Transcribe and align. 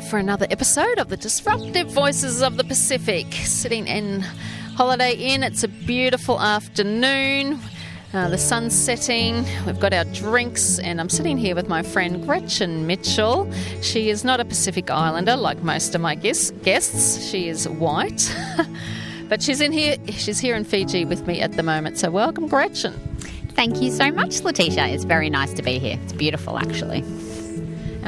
For 0.00 0.18
another 0.18 0.46
episode 0.50 0.98
of 0.98 1.08
the 1.08 1.16
Disruptive 1.16 1.90
Voices 1.90 2.40
of 2.40 2.56
the 2.56 2.62
Pacific. 2.62 3.26
Sitting 3.32 3.88
in 3.88 4.20
Holiday 4.76 5.12
Inn, 5.14 5.42
it's 5.42 5.64
a 5.64 5.68
beautiful 5.68 6.40
afternoon. 6.40 7.58
Uh, 8.14 8.28
the 8.28 8.38
sun's 8.38 8.74
setting, 8.74 9.44
we've 9.66 9.80
got 9.80 9.92
our 9.92 10.04
drinks, 10.04 10.78
and 10.78 11.00
I'm 11.00 11.08
sitting 11.08 11.36
here 11.36 11.54
with 11.54 11.68
my 11.68 11.82
friend 11.82 12.24
Gretchen 12.24 12.86
Mitchell. 12.86 13.52
She 13.82 14.08
is 14.08 14.24
not 14.24 14.40
a 14.40 14.44
Pacific 14.44 14.88
Islander 14.88 15.36
like 15.36 15.62
most 15.62 15.94
of 15.94 16.00
my 16.00 16.14
guests. 16.14 16.52
guests. 16.62 17.28
She 17.28 17.48
is 17.48 17.68
white, 17.68 18.34
but 19.28 19.42
she's 19.42 19.60
in 19.60 19.72
here. 19.72 19.96
She's 20.12 20.38
here 20.38 20.54
in 20.54 20.64
Fiji 20.64 21.04
with 21.04 21.26
me 21.26 21.40
at 21.40 21.52
the 21.52 21.62
moment. 21.64 21.98
So 21.98 22.10
welcome, 22.10 22.46
Gretchen. 22.46 22.94
Thank 23.50 23.82
you 23.82 23.90
so 23.90 24.12
much, 24.12 24.42
Letitia. 24.42 24.86
It's 24.86 25.04
very 25.04 25.28
nice 25.28 25.52
to 25.54 25.62
be 25.62 25.78
here. 25.78 25.98
It's 26.04 26.12
beautiful, 26.12 26.56
actually. 26.56 27.02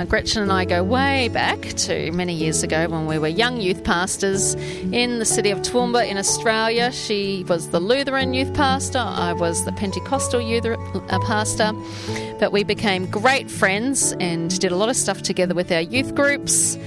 Now, 0.01 0.07
Gretchen 0.07 0.41
and 0.41 0.51
I 0.51 0.65
go 0.65 0.83
way 0.83 1.29
back 1.29 1.61
to 1.61 2.11
many 2.13 2.33
years 2.33 2.63
ago 2.63 2.89
when 2.89 3.05
we 3.05 3.19
were 3.19 3.29
young 3.29 3.61
youth 3.61 3.85
pastors 3.85 4.55
in 4.55 5.19
the 5.19 5.27
city 5.27 5.51
of 5.51 5.59
Toowoomba 5.59 6.09
in 6.09 6.17
Australia. 6.17 6.91
She 6.91 7.45
was 7.47 7.69
the 7.69 7.81
Lutheran 7.81 8.33
youth 8.33 8.55
pastor, 8.55 8.97
I 8.99 9.35
was 9.35 9.63
the 9.67 9.73
Pentecostal 9.73 10.41
youth 10.41 10.65
uh, 10.65 11.19
pastor. 11.27 11.75
But 12.39 12.51
we 12.51 12.65
became 12.65 13.11
great 13.11 13.51
friends 13.51 14.13
and 14.21 14.59
did 14.59 14.73
a 14.73 14.77
lot 14.77 14.89
of 14.89 14.97
stuff 14.97 15.21
together 15.21 15.55
with 15.55 15.71
our 15.71 15.83
youth 15.83 16.15
groups. 16.15 16.79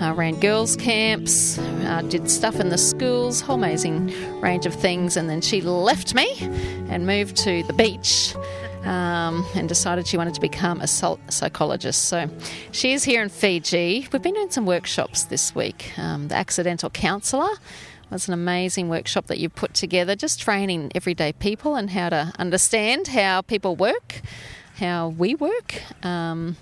Uh, 0.00 0.14
ran 0.14 0.40
girls' 0.40 0.74
camps, 0.74 1.58
uh, 1.58 2.02
did 2.08 2.30
stuff 2.30 2.58
in 2.58 2.70
the 2.70 2.78
schools, 2.78 3.42
whole 3.42 3.56
amazing 3.56 4.10
range 4.40 4.64
of 4.64 4.74
things. 4.74 5.18
And 5.18 5.28
then 5.28 5.42
she 5.42 5.60
left 5.60 6.14
me 6.14 6.34
and 6.88 7.06
moved 7.06 7.36
to 7.36 7.62
the 7.64 7.74
beach 7.74 8.34
um, 8.84 9.44
and 9.54 9.68
decided 9.68 10.06
she 10.06 10.16
wanted 10.16 10.34
to 10.34 10.40
become 10.40 10.80
a 10.80 10.86
psychologist. 10.86 12.04
So 12.04 12.28
she 12.72 12.92
is 12.92 13.04
here 13.04 13.22
in 13.22 13.28
Fiji. 13.28 14.08
We've 14.12 14.22
been 14.22 14.34
doing 14.34 14.50
some 14.50 14.66
workshops 14.66 15.24
this 15.24 15.54
week. 15.54 15.92
Um, 15.98 16.28
the 16.28 16.34
Accidental 16.34 16.90
Counsellor 16.90 17.50
was 18.10 18.28
an 18.28 18.34
amazing 18.34 18.88
workshop 18.88 19.26
that 19.28 19.38
you 19.38 19.48
put 19.48 19.74
together, 19.74 20.14
just 20.14 20.40
training 20.40 20.92
everyday 20.94 21.32
people 21.32 21.76
and 21.76 21.90
how 21.90 22.10
to 22.10 22.32
understand 22.38 23.08
how 23.08 23.40
people 23.40 23.74
work, 23.74 24.20
how 24.76 25.08
we 25.08 25.34
work. 25.34 25.82
Um, 26.04 26.56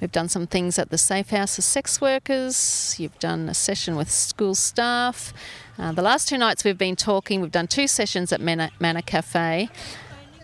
we've 0.00 0.12
done 0.12 0.28
some 0.28 0.46
things 0.46 0.78
at 0.78 0.90
the 0.90 0.98
Safe 0.98 1.28
House 1.30 1.58
of 1.58 1.64
Sex 1.64 2.00
Workers. 2.00 2.96
You've 2.98 3.18
done 3.18 3.48
a 3.48 3.54
session 3.54 3.96
with 3.96 4.10
school 4.10 4.54
staff. 4.54 5.34
Uh, 5.78 5.92
the 5.92 6.02
last 6.02 6.28
two 6.28 6.38
nights 6.38 6.64
we've 6.64 6.78
been 6.78 6.96
talking, 6.96 7.42
we've 7.42 7.52
done 7.52 7.66
two 7.66 7.86
sessions 7.86 8.32
at 8.32 8.40
Manor, 8.40 8.70
Manor 8.80 9.02
Cafe 9.02 9.68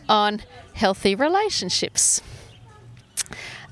on 0.09 0.43
healthy 0.75 1.15
relationships. 1.15 2.21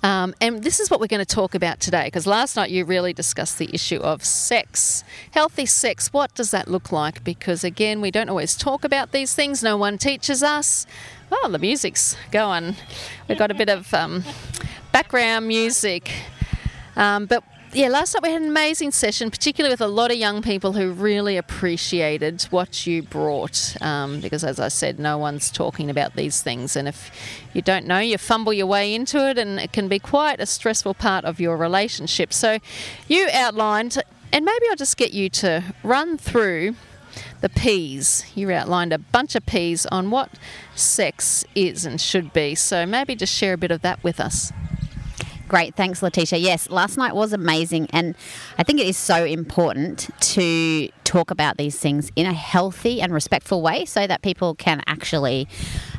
Um, 0.03 0.35
and 0.41 0.63
this 0.63 0.81
is 0.81 0.91
what 0.91 0.99
we're 0.99 1.09
going 1.09 1.25
to 1.25 1.35
talk 1.35 1.55
about 1.55 1.79
today 1.79 2.05
because 2.07 2.27
last 2.27 2.57
night 2.57 2.71
you 2.71 2.85
really 2.87 3.13
discussed 3.13 3.59
the 3.59 3.69
issue 3.73 3.99
of 3.99 4.25
sex. 4.25 5.05
Healthy 5.33 5.67
sex, 5.67 6.13
what 6.13 6.35
does 6.35 6.51
that 6.53 6.69
look 6.69 6.91
like? 6.91 7.23
Because 7.23 7.65
again, 7.65 8.01
we 8.01 8.11
don't 8.11 8.31
always 8.31 8.57
talk 8.57 8.85
about 8.85 9.13
these 9.13 9.35
things, 9.35 9.63
no 9.63 9.77
one 9.77 9.99
teaches 9.99 10.43
us. 10.43 10.87
Oh, 11.31 11.49
the 11.51 11.59
music's 11.59 12.17
going. 12.33 12.77
We've 13.29 13.39
got 13.39 13.51
a 13.51 13.55
bit 13.55 13.69
of 13.69 13.93
um, 13.93 14.25
background 14.91 15.47
music. 15.47 16.11
Um, 16.97 17.27
but 17.27 17.45
yeah, 17.73 17.89
last 17.89 18.15
night 18.15 18.23
we 18.25 18.33
had 18.33 18.43
an 18.43 18.49
amazing 18.49 18.91
session, 18.91 19.31
particularly 19.31 19.73
with 19.73 19.81
a 19.81 19.87
lot 19.87 20.11
of 20.11 20.17
young 20.17 20.43
people 20.43 20.73
who 20.73 20.91
really 20.91 21.37
appreciated 21.37 22.43
what 22.51 22.85
you 22.85 23.03
brought. 23.03 23.77
Um, 23.81 24.21
because, 24.21 24.43
as 24.43 24.59
I 24.59 24.69
said, 24.69 24.99
no 24.99 25.19
one's 25.19 25.51
talking 25.51 25.89
about 25.89 26.17
these 26.17 26.43
things. 26.43 26.75
And 26.75 26.89
if 26.89 27.11
you 27.55 27.63
don't 27.63 27.87
know, 27.87 28.01
you 28.01 28.19
fumble 28.19 28.53
your 28.53 28.67
way 28.67 28.93
into 28.93 29.29
it, 29.29 29.39
and 29.39 29.61
it 29.61 29.73
can 29.73 29.87
be 29.87 30.01
quite 30.01 30.41
a 30.41 30.47
stressful 30.47 30.95
part 30.95 31.25
of 31.25 31.39
your 31.39 31.57
relationship. 31.57 32.33
So, 32.33 32.59
you 33.07 33.29
outlined, 33.33 34.03
and 34.33 34.45
maybe 34.45 34.67
I'll 34.69 34.77
just 34.77 34.97
get 34.97 35.13
you 35.13 35.29
to 35.31 35.63
run 35.85 36.19
through 36.19 36.75
the 37.41 37.49
P's. 37.49 38.25
You 38.35 38.51
outlined 38.51 38.93
a 38.93 38.99
bunch 38.99 39.37
of 39.37 39.47
P's 39.47 39.87
on 39.87 40.11
what 40.11 40.31
sex 40.75 41.45
is 41.55 41.85
and 41.85 42.01
should 42.01 42.33
be. 42.33 42.57
So, 42.57 42.85
maybe 42.85 43.15
just 43.15 43.35
share 43.35 43.53
a 43.53 43.59
bit 43.59 43.71
of 43.71 43.83
that 43.83 44.03
with 44.03 44.19
us. 44.19 44.53
Great, 45.51 45.75
thanks, 45.75 46.01
Letitia. 46.01 46.39
Yes, 46.39 46.71
last 46.71 46.97
night 46.97 47.13
was 47.13 47.33
amazing, 47.33 47.89
and 47.93 48.15
I 48.57 48.63
think 48.63 48.79
it 48.79 48.87
is 48.87 48.97
so 48.97 49.25
important 49.25 50.09
to 50.21 50.89
talk 51.03 51.33
about 51.33 51.57
these 51.57 51.77
things 51.77 52.13
in 52.15 52.25
a 52.25 52.33
healthy 52.33 53.03
and 53.03 53.13
respectful 53.13 53.61
way 53.61 53.85
so 53.85 54.07
that 54.07 54.23
people 54.23 54.55
can 54.55 54.81
actually 54.87 55.49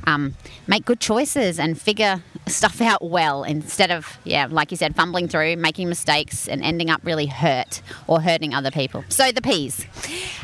um, 0.06 0.36
make 0.68 0.86
good 0.86 1.02
choices 1.02 1.60
and 1.60 1.78
figure 1.78 2.24
stuff 2.48 2.80
out 2.82 3.04
well 3.04 3.44
instead 3.44 3.92
of, 3.92 4.18
yeah, 4.24 4.48
like 4.50 4.72
you 4.72 4.78
said, 4.78 4.96
fumbling 4.96 5.28
through, 5.28 5.58
making 5.58 5.90
mistakes, 5.90 6.48
and 6.48 6.64
ending 6.64 6.90
up 6.90 7.02
really 7.04 7.26
hurt 7.26 7.82
or 8.08 8.22
hurting 8.22 8.54
other 8.54 8.72
people. 8.72 9.04
So, 9.10 9.34
the 9.34 9.42
P's. 9.42 9.86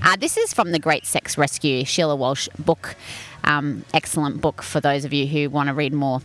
Uh, 0.04 0.18
this 0.18 0.36
is 0.36 0.54
from 0.54 0.74
the 0.74 0.80
Great 0.80 1.06
Sex 1.06 1.38
Rescue, 1.38 1.86
Sheila 1.86 2.18
Walsh 2.18 2.50
book. 2.60 2.98
Um, 3.46 3.86
excellent 3.94 4.42
book 4.42 4.62
for 4.62 4.82
those 4.82 5.06
of 5.06 5.14
you 5.14 5.28
who 5.28 5.50
want 5.50 5.68
to 5.68 5.74
read 5.74 5.94
more. 5.94 6.20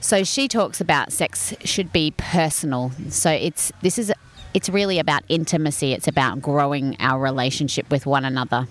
So 0.00 0.24
she 0.24 0.48
talks 0.48 0.80
about 0.80 1.12
sex 1.12 1.54
should 1.62 1.92
be 1.92 2.12
personal. 2.16 2.92
So 3.10 3.30
it's 3.30 3.70
this 3.82 3.98
is 3.98 4.12
it's 4.54 4.68
really 4.68 4.98
about 4.98 5.22
intimacy. 5.28 5.92
It's 5.92 6.08
about 6.08 6.40
growing 6.40 6.96
our 6.98 7.20
relationship 7.20 7.90
with 7.90 8.06
one 8.06 8.24
another. 8.24 8.66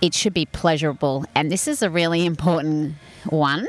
It 0.00 0.14
should 0.14 0.34
be 0.34 0.46
pleasurable, 0.46 1.24
and 1.34 1.50
this 1.50 1.66
is 1.66 1.82
a 1.82 1.90
really 1.90 2.24
important 2.26 2.94
one. 3.28 3.66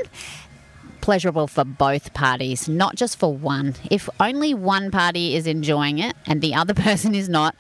Pleasurable 1.01 1.47
for 1.47 1.63
both 1.63 2.13
parties, 2.13 2.67
not 2.67 2.95
just 2.95 3.17
for 3.17 3.33
one. 3.33 3.75
If 3.91 4.09
only 4.19 4.53
one 4.53 4.91
party 4.91 5.35
is 5.35 5.47
enjoying 5.47 5.99
it 5.99 6.15
and 6.25 6.41
the 6.41 6.55
other 6.55 6.73
person 6.87 7.15
is 7.15 7.29
not, 7.29 7.55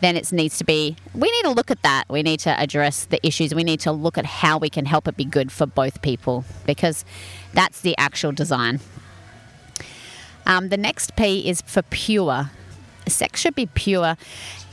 then 0.00 0.16
it 0.16 0.32
needs 0.32 0.58
to 0.58 0.64
be, 0.64 0.96
we 1.14 1.30
need 1.30 1.42
to 1.42 1.50
look 1.50 1.70
at 1.70 1.82
that. 1.82 2.04
We 2.08 2.22
need 2.22 2.40
to 2.40 2.60
address 2.60 3.04
the 3.04 3.24
issues. 3.26 3.54
We 3.54 3.64
need 3.64 3.80
to 3.80 3.92
look 3.92 4.16
at 4.16 4.24
how 4.24 4.58
we 4.58 4.70
can 4.70 4.84
help 4.84 5.08
it 5.08 5.16
be 5.16 5.24
good 5.24 5.50
for 5.50 5.66
both 5.66 6.02
people 6.02 6.44
because 6.66 7.04
that's 7.52 7.80
the 7.80 7.96
actual 7.98 8.32
design. 8.32 8.80
Um, 10.46 10.68
the 10.68 10.76
next 10.76 11.16
P 11.16 11.48
is 11.48 11.62
for 11.62 11.82
pure. 11.82 12.50
Sex 13.06 13.40
should 13.40 13.54
be 13.54 13.66
pure. 13.66 14.16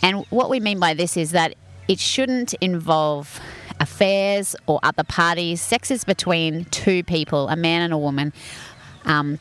And 0.01 0.25
what 0.29 0.49
we 0.49 0.59
mean 0.59 0.79
by 0.79 0.93
this 0.93 1.17
is 1.17 1.31
that 1.31 1.55
it 1.87 1.99
shouldn't 1.99 2.53
involve 2.55 3.39
affairs 3.79 4.55
or 4.67 4.79
other 4.83 5.03
parties. 5.03 5.61
Sex 5.61 5.91
is 5.91 6.03
between 6.03 6.65
two 6.65 7.03
people, 7.03 7.49
a 7.49 7.55
man 7.55 7.81
and 7.81 7.93
a 7.93 7.97
woman, 7.97 8.31
um, 9.05 9.39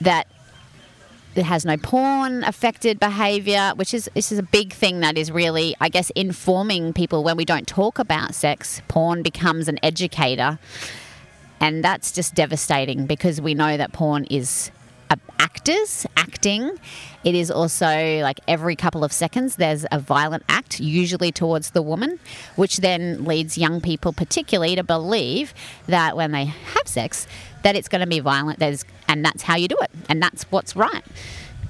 that 0.00 0.26
it 1.38 1.44
has 1.44 1.64
no 1.64 1.76
porn 1.76 2.44
affected 2.44 2.98
behavior, 3.00 3.72
which 3.76 3.94
is 3.94 4.10
this 4.14 4.32
is 4.32 4.38
a 4.38 4.42
big 4.42 4.72
thing 4.72 5.00
that 5.00 5.16
is 5.16 5.30
really, 5.30 5.74
I 5.80 5.88
guess, 5.88 6.10
informing 6.10 6.92
people 6.92 7.24
when 7.24 7.36
we 7.36 7.44
don't 7.44 7.66
talk 7.66 7.98
about 7.98 8.34
sex. 8.34 8.82
Porn 8.88 9.22
becomes 9.22 9.68
an 9.68 9.78
educator 9.82 10.58
and 11.60 11.82
that's 11.82 12.12
just 12.12 12.34
devastating 12.34 13.06
because 13.06 13.40
we 13.40 13.54
know 13.54 13.76
that 13.76 13.92
porn 13.92 14.24
is 14.24 14.70
actors 15.66 16.06
acting. 16.16 16.78
It 17.24 17.34
is 17.34 17.50
also 17.50 18.20
like 18.20 18.40
every 18.46 18.76
couple 18.76 19.02
of 19.02 19.12
seconds 19.12 19.56
there's 19.56 19.84
a 19.90 19.98
violent 19.98 20.44
act, 20.48 20.78
usually 20.78 21.32
towards 21.32 21.70
the 21.70 21.82
woman, 21.82 22.20
which 22.54 22.78
then 22.78 23.24
leads 23.24 23.58
young 23.58 23.80
people, 23.80 24.12
particularly, 24.12 24.76
to 24.76 24.84
believe 24.84 25.54
that 25.86 26.16
when 26.16 26.32
they 26.32 26.44
have 26.44 26.86
sex, 26.86 27.26
that 27.62 27.74
it's 27.74 27.88
going 27.88 28.00
to 28.00 28.06
be 28.06 28.20
violent. 28.20 28.58
There's, 28.58 28.84
and 29.08 29.24
that's 29.24 29.42
how 29.42 29.56
you 29.56 29.66
do 29.66 29.76
it, 29.80 29.90
and 30.08 30.22
that's 30.22 30.44
what's 30.52 30.76
right, 30.76 31.04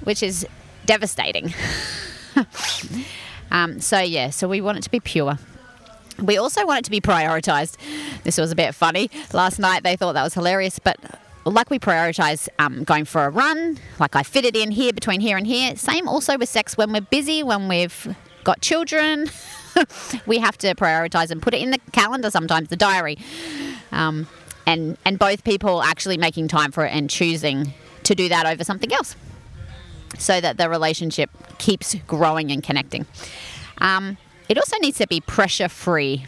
which 0.03 0.21
is 0.21 0.45
devastating. 0.85 1.53
um, 3.51 3.79
so 3.79 3.99
yeah, 3.99 4.29
so 4.29 4.47
we 4.47 4.61
want 4.61 4.77
it 4.77 4.83
to 4.83 4.91
be 4.91 4.99
pure. 4.99 5.37
We 6.21 6.37
also 6.37 6.65
want 6.65 6.79
it 6.79 6.85
to 6.85 6.91
be 6.91 7.01
prioritised. 7.01 7.77
This 8.23 8.37
was 8.37 8.51
a 8.51 8.55
bit 8.55 8.75
funny. 8.75 9.09
Last 9.33 9.59
night 9.59 9.83
they 9.83 9.95
thought 9.95 10.13
that 10.13 10.23
was 10.23 10.33
hilarious, 10.33 10.79
but 10.79 10.97
like 11.51 11.69
we 11.69 11.79
prioritize 11.79 12.49
um, 12.59 12.83
going 12.83 13.05
for 13.05 13.25
a 13.25 13.29
run, 13.29 13.77
like 13.99 14.15
I 14.15 14.23
fit 14.23 14.45
it 14.45 14.55
in 14.55 14.71
here 14.71 14.93
between 14.93 15.21
here 15.21 15.37
and 15.37 15.45
here. 15.45 15.75
Same 15.75 16.07
also 16.07 16.37
with 16.37 16.49
sex 16.49 16.77
when 16.77 16.91
we're 16.91 17.01
busy, 17.01 17.43
when 17.43 17.67
we've 17.67 18.15
got 18.43 18.61
children. 18.61 19.29
we 20.25 20.39
have 20.39 20.57
to 20.59 20.73
prioritize 20.75 21.31
and 21.31 21.41
put 21.41 21.53
it 21.53 21.61
in 21.61 21.71
the 21.71 21.79
calendar 21.91 22.31
sometimes, 22.31 22.69
the 22.69 22.75
diary. 22.75 23.17
Um, 23.91 24.27
and, 24.65 24.97
and 25.05 25.17
both 25.17 25.43
people 25.43 25.81
actually 25.81 26.17
making 26.17 26.47
time 26.47 26.71
for 26.71 26.85
it 26.85 26.93
and 26.93 27.09
choosing 27.09 27.73
to 28.03 28.15
do 28.15 28.29
that 28.29 28.45
over 28.45 28.63
something 28.63 28.93
else 28.93 29.15
so 30.17 30.41
that 30.41 30.57
the 30.57 30.69
relationship 30.69 31.29
keeps 31.57 31.95
growing 32.07 32.51
and 32.51 32.63
connecting. 32.63 33.05
Um, 33.79 34.17
it 34.49 34.57
also 34.57 34.77
needs 34.79 34.97
to 34.97 35.07
be 35.07 35.21
pressure 35.21 35.69
free. 35.69 36.25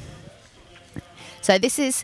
So, 1.42 1.58
this 1.58 1.80
is 1.80 2.04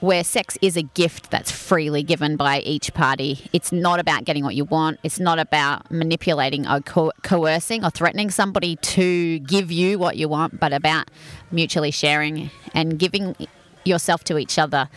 where 0.00 0.24
sex 0.24 0.56
is 0.62 0.76
a 0.76 0.82
gift 0.82 1.30
that's 1.30 1.50
freely 1.50 2.02
given 2.02 2.36
by 2.36 2.60
each 2.60 2.92
party. 2.94 3.48
It's 3.52 3.70
not 3.70 4.00
about 4.00 4.24
getting 4.24 4.44
what 4.44 4.54
you 4.54 4.64
want, 4.64 4.98
it's 5.02 5.20
not 5.20 5.38
about 5.38 5.90
manipulating 5.90 6.66
or 6.66 6.80
co- 6.80 7.12
coercing 7.22 7.84
or 7.84 7.90
threatening 7.90 8.30
somebody 8.30 8.76
to 8.76 9.38
give 9.40 9.70
you 9.70 9.98
what 9.98 10.16
you 10.16 10.28
want, 10.28 10.58
but 10.58 10.72
about 10.72 11.10
mutually 11.50 11.90
sharing 11.90 12.50
and 12.74 12.98
giving 12.98 13.36
yourself 13.84 14.24
to 14.24 14.38
each 14.38 14.58
other 14.58 14.88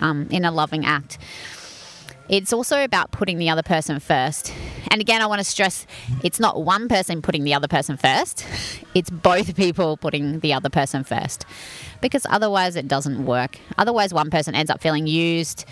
um, 0.00 0.26
in 0.30 0.44
a 0.44 0.50
loving 0.50 0.84
act. 0.84 1.18
It's 2.30 2.52
also 2.52 2.84
about 2.84 3.10
putting 3.10 3.38
the 3.38 3.50
other 3.50 3.62
person 3.62 3.98
first. 3.98 4.54
And 4.90 5.00
again, 5.00 5.20
I 5.20 5.26
want 5.26 5.40
to 5.40 5.44
stress 5.44 5.84
it's 6.22 6.38
not 6.38 6.62
one 6.62 6.88
person 6.88 7.22
putting 7.22 7.42
the 7.42 7.54
other 7.54 7.66
person 7.66 7.96
first, 7.96 8.46
it's 8.94 9.10
both 9.10 9.56
people 9.56 9.96
putting 9.96 10.38
the 10.38 10.52
other 10.52 10.70
person 10.70 11.02
first. 11.02 11.44
Because 12.00 12.24
otherwise, 12.30 12.76
it 12.76 12.86
doesn't 12.86 13.26
work. 13.26 13.58
Otherwise, 13.76 14.14
one 14.14 14.30
person 14.30 14.54
ends 14.54 14.70
up 14.70 14.80
feeling 14.80 15.08
used, 15.08 15.64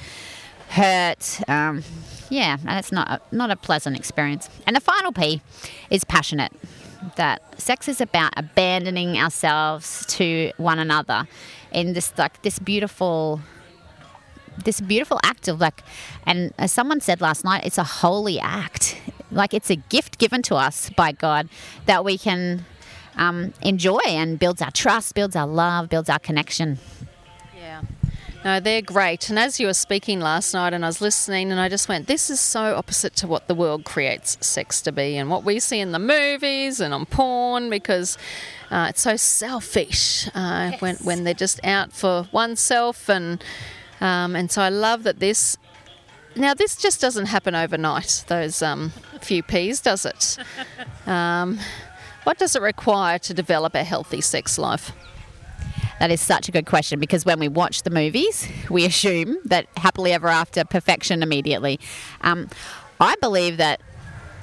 hurt. 0.70 1.40
Um, 1.48 1.84
yeah, 2.28 2.58
and 2.66 2.78
it's 2.78 2.92
not 2.92 3.08
a, 3.08 3.20
not 3.34 3.52
a 3.52 3.56
pleasant 3.56 3.96
experience. 3.96 4.50
And 4.66 4.74
the 4.74 4.80
final 4.80 5.12
P 5.12 5.40
is 5.90 6.02
passionate. 6.02 6.52
That 7.14 7.60
sex 7.60 7.86
is 7.86 8.00
about 8.00 8.32
abandoning 8.36 9.16
ourselves 9.16 10.04
to 10.16 10.50
one 10.56 10.80
another 10.80 11.28
in 11.70 11.92
this 11.92 12.12
like 12.18 12.42
this 12.42 12.58
beautiful 12.58 13.40
this 14.64 14.80
beautiful 14.80 15.20
act 15.22 15.48
of 15.48 15.60
like, 15.60 15.82
and 16.26 16.52
as 16.58 16.72
someone 16.72 17.00
said 17.00 17.20
last 17.20 17.44
night, 17.44 17.64
it's 17.64 17.78
a 17.78 17.84
holy 17.84 18.38
act. 18.38 19.00
Like 19.30 19.52
it's 19.52 19.70
a 19.70 19.76
gift 19.76 20.18
given 20.18 20.42
to 20.42 20.56
us 20.56 20.90
by 20.90 21.12
God 21.12 21.48
that 21.86 22.04
we 22.04 22.16
can 22.18 22.64
um, 23.16 23.52
enjoy 23.62 24.00
and 24.06 24.38
builds 24.38 24.62
our 24.62 24.70
trust, 24.70 25.14
builds 25.14 25.36
our 25.36 25.46
love, 25.46 25.88
builds 25.88 26.08
our 26.08 26.18
connection. 26.18 26.78
Yeah. 27.56 27.82
No, 28.44 28.60
they're 28.60 28.82
great. 28.82 29.28
And 29.28 29.38
as 29.38 29.58
you 29.58 29.66
were 29.66 29.74
speaking 29.74 30.20
last 30.20 30.54
night, 30.54 30.72
and 30.72 30.84
I 30.84 30.88
was 30.88 31.00
listening, 31.00 31.50
and 31.50 31.60
I 31.60 31.68
just 31.68 31.88
went, 31.88 32.06
this 32.06 32.30
is 32.30 32.38
so 32.38 32.76
opposite 32.76 33.16
to 33.16 33.26
what 33.26 33.48
the 33.48 33.54
world 33.54 33.84
creates 33.84 34.38
sex 34.40 34.80
to 34.82 34.92
be 34.92 35.16
and 35.16 35.28
what 35.28 35.42
we 35.44 35.58
see 35.58 35.80
in 35.80 35.90
the 35.90 35.98
movies 35.98 36.80
and 36.80 36.94
on 36.94 37.04
porn 37.04 37.68
because 37.68 38.16
uh, 38.70 38.86
it's 38.90 39.00
so 39.00 39.16
selfish 39.16 40.28
uh, 40.28 40.70
yes. 40.70 40.80
when, 40.80 40.96
when 40.96 41.24
they're 41.24 41.34
just 41.34 41.62
out 41.64 41.92
for 41.92 42.28
oneself 42.30 43.10
and 43.10 43.42
um, 44.00 44.36
and 44.36 44.50
so 44.50 44.62
I 44.62 44.68
love 44.68 45.02
that 45.04 45.18
this. 45.18 45.56
Now, 46.36 46.54
this 46.54 46.76
just 46.76 47.00
doesn't 47.00 47.26
happen 47.26 47.54
overnight, 47.54 48.24
those 48.28 48.62
um, 48.62 48.92
few 49.20 49.42
P's, 49.42 49.80
does 49.80 50.04
it? 50.04 50.38
Um, 51.06 51.58
what 52.24 52.38
does 52.38 52.54
it 52.54 52.62
require 52.62 53.18
to 53.20 53.34
develop 53.34 53.74
a 53.74 53.82
healthy 53.82 54.20
sex 54.20 54.58
life? 54.58 54.92
That 55.98 56.10
is 56.10 56.20
such 56.20 56.48
a 56.48 56.52
good 56.52 56.66
question 56.66 57.00
because 57.00 57.24
when 57.24 57.40
we 57.40 57.48
watch 57.48 57.82
the 57.82 57.90
movies, 57.90 58.46
we 58.70 58.84
assume 58.84 59.38
that 59.46 59.66
happily 59.76 60.12
ever 60.12 60.28
after, 60.28 60.64
perfection 60.64 61.22
immediately. 61.22 61.80
Um, 62.20 62.48
I 63.00 63.16
believe 63.16 63.56
that 63.56 63.80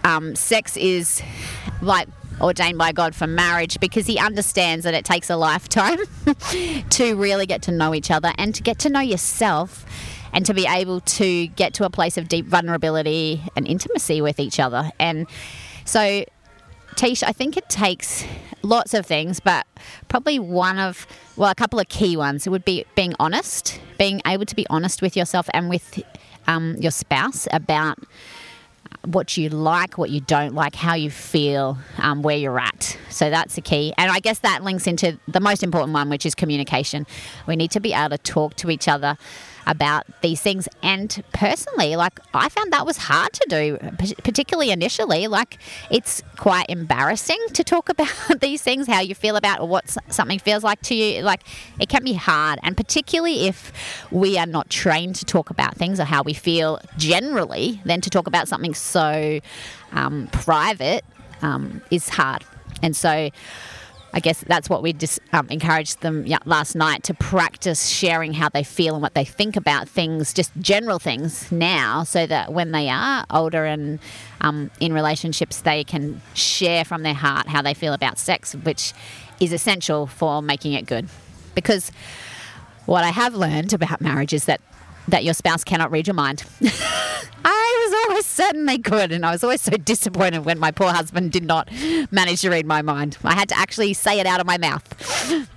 um, 0.04 0.36
sex 0.36 0.75
is 0.78 1.22
like 1.81 2.07
ordained 2.42 2.78
by 2.78 2.92
God 2.92 3.16
for 3.16 3.28
marriage 3.28 3.80
because 3.80 4.06
He 4.08 4.20
understands 4.20 4.84
that 4.84 4.94
it 4.94 5.06
takes 5.06 5.30
a 5.30 5.36
lifetime 5.36 6.00
to 6.90 7.16
really 7.16 7.46
get 7.46 7.62
to 7.64 7.72
know 7.72 7.94
each 7.94 8.12
other 8.12 8.34
and 8.38 8.54
to 8.56 8.64
get 8.64 8.80
to 8.80 8.90
know 8.90 9.00
yourself 9.00 9.86
and 10.34 10.46
to 10.46 10.54
be 10.54 10.66
able 10.68 11.00
to 11.00 11.48
get 11.48 11.74
to 11.76 11.86
a 11.86 11.90
place 11.90 12.18
of 12.18 12.28
deep 12.28 12.46
vulnerability 12.46 13.42
and 13.56 13.66
intimacy 13.66 14.22
with 14.22 14.40
each 14.40 14.60
other. 14.60 14.92
And 15.00 15.28
so, 15.86 16.26
Tish, 16.96 17.24
I 17.24 17.32
think 17.32 17.56
it 17.56 17.70
takes 17.70 18.26
lots 18.62 18.94
of 18.94 19.06
things, 19.06 19.40
but 19.40 19.66
probably 20.10 20.40
one 20.40 20.78
of, 20.78 21.08
well, 21.38 21.50
a 21.50 21.56
couple 21.56 21.80
of 21.80 21.88
key 21.88 22.18
ones. 22.18 22.48
Would 22.50 22.66
be 22.66 22.86
being 22.96 23.16
honest, 23.20 23.80
being 23.98 24.22
able 24.26 24.46
to 24.46 24.56
be 24.56 24.68
honest 24.70 25.02
with 25.02 25.16
yourself 25.16 25.50
and 25.54 25.70
with 25.70 26.04
um, 26.48 26.76
your 26.80 26.92
spouse 26.92 27.48
about 27.52 27.98
what 29.07 29.38
you 29.38 29.50
like, 29.50 29.98
what 29.98 30.10
you 30.10 30.22
don't 30.22 30.54
like, 30.54 30.75
how 30.75 30.96
you 30.96 31.10
feel, 31.10 31.78
um, 31.98 32.22
where 32.22 32.38
you're 32.38 32.60
at. 32.60 32.98
So 33.10 33.30
that's 33.30 33.56
the 33.56 33.62
key. 33.62 33.94
And 33.98 34.12
I 34.12 34.19
guess 34.19 34.40
that 34.40 34.63
links 34.63 34.88
into 34.88 35.19
the 35.28 35.40
most 35.40 35.63
important 35.63 35.94
one, 35.94 36.10
which 36.10 36.25
is 36.25 36.36
communication. 36.36 37.06
We 37.48 37.56
need 37.56 37.72
to 37.72 37.80
be 37.80 37.94
able 37.94 38.10
to 38.10 38.18
talk 38.18 38.56
to 38.56 38.69
each 38.69 38.88
other 38.88 39.18
about 39.66 40.06
these 40.22 40.42
things. 40.42 40.68
And 40.84 41.24
personally, 41.34 41.96
like 41.96 42.20
I 42.34 42.50
found 42.50 42.72
that 42.74 42.86
was 42.86 42.98
hard 42.98 43.34
to 43.34 43.46
do, 43.50 43.78
particularly 44.24 44.72
initially. 44.72 45.28
Like 45.28 45.58
it's 45.90 46.22
quite 46.38 46.66
embarrassing 46.70 47.40
to 47.54 47.64
talk 47.64 47.90
about 47.96 48.42
these 48.42 48.62
things, 48.62 48.88
how 48.88 49.00
you 49.02 49.16
feel 49.16 49.36
about 49.36 49.60
or 49.60 49.68
what 49.68 49.96
something 50.10 50.40
feels 50.40 50.64
like 50.64 50.82
to 50.84 50.96
you. 50.96 51.22
Like 51.22 51.42
it 51.80 51.90
can 51.90 52.04
be 52.04 52.14
hard, 52.14 52.60
and 52.64 52.76
particularly 52.78 53.48
if 53.48 53.72
we 54.12 54.38
are 54.38 54.46
not 54.46 54.70
trained 54.70 55.16
to 55.16 55.26
talk 55.26 55.50
about 55.50 55.76
things 55.76 56.00
or 56.00 56.06
how 56.06 56.24
we 56.24 56.34
feel 56.34 56.80
generally, 56.98 57.82
then 57.86 58.02
to 58.02 58.10
talk 58.10 58.28
about 58.28 58.48
something 58.48 58.74
so 58.74 59.40
um, 59.92 60.28
private 60.32 61.04
um, 61.42 61.82
is 61.92 62.10
hard. 62.10 62.44
And 62.82 62.96
so 62.96 63.30
I 64.16 64.22
guess 64.22 64.40
that's 64.48 64.70
what 64.70 64.82
we 64.82 64.94
just 64.94 65.20
um, 65.34 65.50
encouraged 65.50 66.00
them 66.00 66.26
last 66.46 66.74
night 66.74 67.04
to 67.04 67.14
practice 67.14 67.90
sharing 67.90 68.32
how 68.32 68.48
they 68.48 68.64
feel 68.64 68.94
and 68.94 69.02
what 69.02 69.14
they 69.14 69.26
think 69.26 69.58
about 69.58 69.90
things, 69.90 70.34
just 70.34 70.54
general 70.62 71.00
things 71.00 71.52
now, 71.52 72.06
so 72.06 72.26
that 72.26 72.54
when 72.54 72.72
they 72.72 72.88
are 72.88 73.26
older 73.30 73.66
and 73.66 74.00
um, 74.40 74.72
in 74.80 74.94
relationships, 74.94 75.60
they 75.60 75.84
can 75.84 76.22
share 76.34 76.86
from 76.86 77.04
their 77.04 77.14
heart 77.14 77.48
how 77.50 77.62
they 77.62 77.74
feel 77.74 77.92
about 77.92 78.18
sex, 78.18 78.56
which 78.56 78.94
is 79.42 79.52
essential 79.52 80.08
for 80.08 80.42
making 80.42 80.72
it 80.72 80.86
good. 80.86 81.10
Because 81.54 81.92
what 82.86 83.04
I 83.04 83.10
have 83.10 83.36
learned 83.36 83.74
about 83.74 84.00
marriage 84.00 84.32
is 84.32 84.46
that 84.46 84.62
that 85.07 85.24
your 85.24 85.34
spouse 85.34 85.63
cannot 85.63 85.92
read 85.92 86.07
your 86.07 86.13
mind. 86.13 86.44
I 87.48 87.86
was 87.86 88.10
always 88.10 88.25
certain 88.25 88.66
they 88.66 88.80
could, 88.80 89.12
and 89.12 89.25
I 89.25 89.31
was 89.31 89.44
always 89.44 89.62
so 89.62 89.72
disappointed 89.72 90.46
when 90.46 90.57
my 90.57 90.72
poor 90.72 90.92
husband 90.92 91.31
did 91.31 91.44
not 91.44 91.69
manage 92.12 92.42
to 92.42 92.50
read 92.50 92.66
my 92.66 92.81
mind. 92.81 93.18
I 93.24 93.36
had 93.36 93.50
to 93.50 93.57
actually 93.57 93.94
say 93.94 94.19
it 94.19 94.25
out 94.25 94.40
of 94.40 94.48
my 94.48 94.57
mouth. 94.57 95.48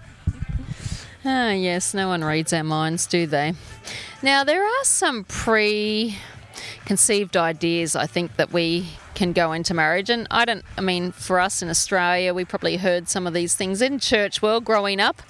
Ah, 1.25 1.51
yes, 1.51 1.95
no 1.95 2.09
one 2.09 2.23
reads 2.23 2.53
our 2.53 2.65
minds, 2.65 3.07
do 3.07 3.27
they? 3.27 3.55
Now, 4.23 4.45
there 4.45 4.65
are 4.65 4.85
some 4.85 5.25
pre 5.25 6.17
conceived 6.85 7.37
ideas, 7.37 7.95
I 7.95 8.07
think, 8.07 8.37
that 8.37 8.53
we 8.53 8.89
can 9.15 9.33
go 9.33 9.53
into 9.53 9.75
marriage. 9.75 10.11
And 10.11 10.27
I 10.31 10.45
don't, 10.45 10.65
I 10.77 10.81
mean, 10.81 11.13
for 11.13 11.41
us 11.41 11.61
in 11.61 11.69
Australia, 11.69 12.33
we 12.33 12.45
probably 12.45 12.77
heard 12.77 13.09
some 13.09 13.27
of 13.27 13.35
these 13.35 13.55
things 13.55 13.83
in 13.83 13.99
church 13.99 14.41
world 14.41 14.65
growing 14.65 15.01
up. 15.01 15.23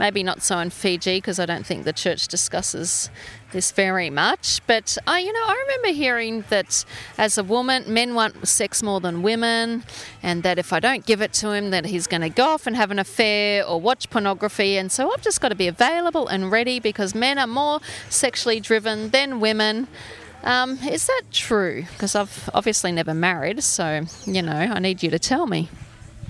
Maybe 0.00 0.22
not 0.22 0.40
so 0.40 0.58
in 0.60 0.70
Fiji 0.70 1.18
because 1.18 1.38
I 1.38 1.44
don't 1.44 1.66
think 1.66 1.84
the 1.84 1.92
church 1.92 2.26
discusses 2.26 3.10
this 3.52 3.70
very 3.70 4.08
much. 4.08 4.62
But 4.66 4.96
I, 5.06 5.18
you 5.18 5.30
know, 5.30 5.44
I 5.44 5.62
remember 5.66 5.88
hearing 5.88 6.44
that 6.48 6.86
as 7.18 7.36
a 7.36 7.44
woman, 7.44 7.84
men 7.86 8.14
want 8.14 8.48
sex 8.48 8.82
more 8.82 8.98
than 9.00 9.20
women, 9.20 9.84
and 10.22 10.42
that 10.42 10.58
if 10.58 10.72
I 10.72 10.80
don't 10.80 11.04
give 11.04 11.20
it 11.20 11.34
to 11.34 11.50
him, 11.52 11.68
that 11.72 11.84
he's 11.84 12.06
going 12.06 12.22
to 12.22 12.30
go 12.30 12.46
off 12.46 12.66
and 12.66 12.76
have 12.76 12.90
an 12.90 12.98
affair 12.98 13.62
or 13.62 13.78
watch 13.78 14.08
pornography. 14.08 14.78
And 14.78 14.90
so 14.90 15.12
I've 15.12 15.20
just 15.20 15.42
got 15.42 15.50
to 15.50 15.54
be 15.54 15.68
available 15.68 16.28
and 16.28 16.50
ready 16.50 16.80
because 16.80 17.14
men 17.14 17.38
are 17.38 17.46
more 17.46 17.80
sexually 18.08 18.58
driven 18.58 19.10
than 19.10 19.38
women. 19.38 19.86
Um, 20.44 20.78
is 20.78 21.08
that 21.08 21.24
true? 21.30 21.84
Because 21.92 22.14
I've 22.14 22.48
obviously 22.54 22.90
never 22.90 23.12
married, 23.12 23.62
so 23.62 24.06
you 24.24 24.40
know, 24.40 24.52
I 24.52 24.78
need 24.78 25.02
you 25.02 25.10
to 25.10 25.18
tell 25.18 25.46
me. 25.46 25.68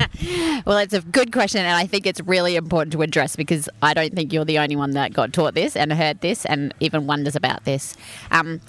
well, 0.67 0.79
it's 0.79 0.95
a 0.95 1.01
good 1.01 1.33
question, 1.33 1.61
and 1.61 1.77
I 1.77 1.87
think 1.87 2.07
it's 2.07 2.21
really 2.21 2.57
important 2.57 2.93
to 2.93 3.03
address 3.03 3.37
because 3.37 3.69
I 3.83 3.95
don't 3.95 4.15
think 4.15 4.33
you're 4.33 4.45
the 4.45 4.59
only 4.59 4.77
one 4.77 4.93
that 4.93 5.13
got 5.13 5.33
taught 5.33 5.55
this 5.55 5.77
and 5.77 5.93
heard 5.93 6.21
this 6.21 6.47
and 6.47 6.75
even 6.81 7.07
wonders 7.07 7.37
about 7.37 7.65
this. 7.65 7.97
Um, 8.31 8.61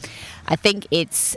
I 0.47 0.55
think 0.55 0.87
it's 0.91 1.35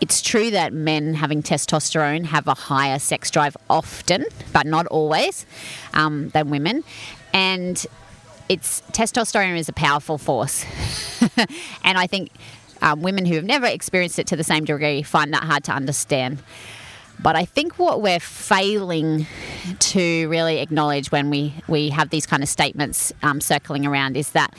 it's 0.00 0.20
true 0.20 0.50
that 0.50 0.72
men 0.72 1.14
having 1.14 1.42
testosterone 1.42 2.26
have 2.26 2.46
a 2.48 2.54
higher 2.54 2.98
sex 2.98 3.30
drive 3.30 3.56
often, 3.70 4.26
but 4.52 4.66
not 4.66 4.86
always, 4.88 5.46
um, 5.94 6.28
than 6.30 6.50
women, 6.50 6.84
and 7.32 7.86
it's 8.48 8.82
testosterone 8.92 9.56
is 9.56 9.68
a 9.68 9.72
powerful 9.72 10.18
force, 10.18 10.64
and 11.84 11.98
I 11.98 12.06
think 12.06 12.30
um, 12.82 13.02
women 13.02 13.24
who 13.24 13.34
have 13.34 13.44
never 13.44 13.66
experienced 13.66 14.18
it 14.18 14.26
to 14.28 14.36
the 14.36 14.44
same 14.44 14.64
degree 14.64 15.02
find 15.02 15.32
that 15.32 15.44
hard 15.44 15.64
to 15.64 15.72
understand. 15.72 16.42
But 17.20 17.36
I 17.36 17.44
think 17.44 17.78
what 17.78 18.02
we're 18.02 18.20
failing 18.20 19.26
to 19.78 20.28
really 20.28 20.58
acknowledge 20.58 21.10
when 21.10 21.30
we, 21.30 21.54
we 21.66 21.88
have 21.90 22.10
these 22.10 22.26
kind 22.26 22.42
of 22.42 22.48
statements 22.48 23.12
um, 23.22 23.40
circling 23.40 23.86
around 23.86 24.16
is 24.16 24.30
that 24.30 24.54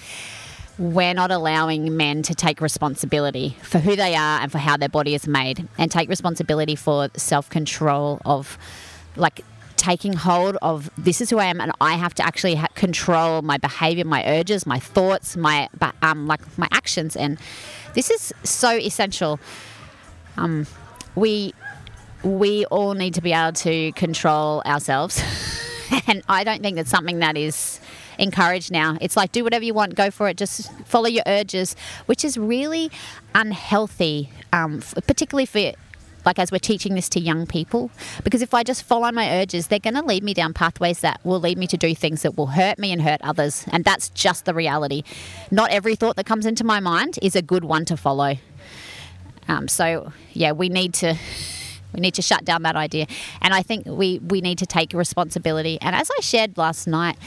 we're 0.78 1.14
not 1.14 1.32
allowing 1.32 1.98
men 1.98 2.22
to 2.24 2.36
take 2.36 2.62
responsibility 2.62 3.58
for 3.62 3.80
who 3.80 3.96
they 3.96 4.16
are 4.16 4.42
and 4.42 4.52
for 4.52 4.60
how 4.60 4.78
their 4.78 4.90
body 4.90 5.16
is 5.16 5.28
made 5.28 5.68
and 5.78 5.92
take 5.92 6.08
responsibility 6.08 6.76
for 6.76 7.10
self 7.16 7.50
control 7.50 8.22
of 8.26 8.58
like 9.16 9.42
taking 9.76 10.14
hold 10.14 10.58
of 10.62 10.90
this 10.98 11.22
is 11.22 11.30
who 11.30 11.38
I 11.40 11.46
am 11.46 11.62
and 11.62 11.72
I 11.80 11.94
have 11.94 12.14
to 12.16 12.26
actually 12.26 12.56
ha- 12.56 12.68
control 12.76 13.42
my 13.42 13.58
behavior, 13.58 14.06
my 14.06 14.24
urges, 14.28 14.66
my 14.66 14.80
thoughts, 14.80 15.38
my 15.38 15.70
um, 16.02 16.28
like 16.28 16.42
my 16.58 16.68
actions 16.72 17.16
and 17.16 17.40
this 17.94 18.12
is 18.12 18.34
so 18.44 18.72
essential. 18.72 19.40
Um, 20.36 20.68
we 21.16 21.54
we 22.27 22.65
all 22.65 22.93
need 22.93 23.13
to 23.15 23.22
be 23.22 23.34
able 23.34 23.53
to 23.53 23.91
control 23.93 24.62
ourselves. 24.65 25.22
and 26.07 26.24
I 26.27 26.43
don't 26.43 26.62
think 26.62 26.75
that's 26.75 26.89
something 26.89 27.19
that 27.19 27.38
is 27.38 27.79
encouraged 28.19 28.72
now. 28.72 28.98
It's 29.00 29.15
like 29.15 29.31
do 29.31 29.43
whatever 29.43 29.63
you 29.63 29.74
want, 29.74 29.96
go 29.96 30.12
for 30.12 30.27
it, 30.27 30.38
just 30.38 30.72
follow 30.86 31.07
your 31.07 31.24
urges, 31.25 31.75
which 32.07 32.25
is 32.25 32.38
really 32.38 32.91
unhealthy, 33.34 34.29
um, 34.51 34.81
particularly 35.07 35.46
for 35.46 35.72
like 36.25 36.39
as 36.39 36.51
we're 36.51 36.60
teaching 36.60 36.93
this 36.96 37.07
to 37.07 37.22
young 37.22 37.48
people 37.48 37.89
because 38.25 38.41
if 38.41 38.53
i 38.53 38.62
just 38.62 38.84
follow 38.84 39.10
my 39.13 39.39
urges 39.39 39.67
they're 39.67 39.79
going 39.79 39.93
to 39.93 40.03
lead 40.03 40.22
me 40.22 40.34
down 40.34 40.53
pathways 40.53 41.00
that 41.00 41.22
will 41.24 41.39
lead 41.39 41.57
me 41.57 41.65
to 41.65 41.77
do 41.77 41.96
things 41.96 42.24
that 42.24 42.36
will 42.36 42.48
hurt 42.48 42.77
me 42.77 42.91
and 42.91 43.01
hurt 43.01 43.22
others 43.22 43.63
and 43.72 43.86
that's 43.86 44.10
just 44.10 44.43
the 44.43 44.53
reality 44.53 45.03
not 45.51 45.69
every 45.72 45.96
thought 45.96 46.17
that 46.17 46.25
comes 46.25 46.46
into 46.46 46.65
my 46.65 46.81
mind 46.81 47.17
is 47.22 47.34
a 47.34 47.41
good 47.41 47.63
one 47.63 47.86
to 47.86 47.96
follow 47.96 48.36
Um, 49.48 49.67
so 49.67 50.12
yeah, 50.34 50.51
we 50.51 50.69
need 50.69 50.93
to. 50.96 51.17
We 51.98 52.01
need 52.01 52.13
to 52.13 52.22
shut 52.22 52.46
down 52.46 52.62
that 52.62 52.75
idea. 52.75 53.08
And 53.42 53.56
I 53.56 53.63
think 53.63 53.88
we, 53.88 54.20
we 54.20 54.39
need 54.39 54.60
to 54.60 54.68
take 54.68 54.94
responsibility. 54.94 55.80
And 55.82 55.96
as 55.96 56.12
I 56.16 56.22
shared 56.22 56.56
last 56.56 56.86
night, 56.86 57.18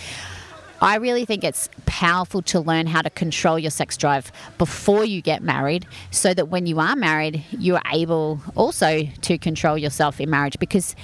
I 0.81 0.97
really 0.97 1.25
think 1.25 1.43
it's 1.43 1.69
powerful 1.87 2.41
to 2.43 2.61
learn 2.61 2.87
how 2.87 3.03
to 3.03 3.11
control 3.11 3.59
your 3.59 3.73
sex 3.73 3.97
drive 3.97 4.31
before 4.59 5.05
you 5.05 5.21
get 5.23 5.43
married 5.43 5.87
so 6.13 6.33
that 6.33 6.49
when 6.49 6.67
you 6.67 6.79
are 6.79 6.95
married, 6.95 7.45
you 7.51 7.75
are 7.75 7.83
able 7.93 8.41
also 8.55 9.03
to 9.03 9.39
control 9.39 9.77
yourself 9.77 10.21
in 10.21 10.31
marriage 10.31 10.59
because 10.61 10.95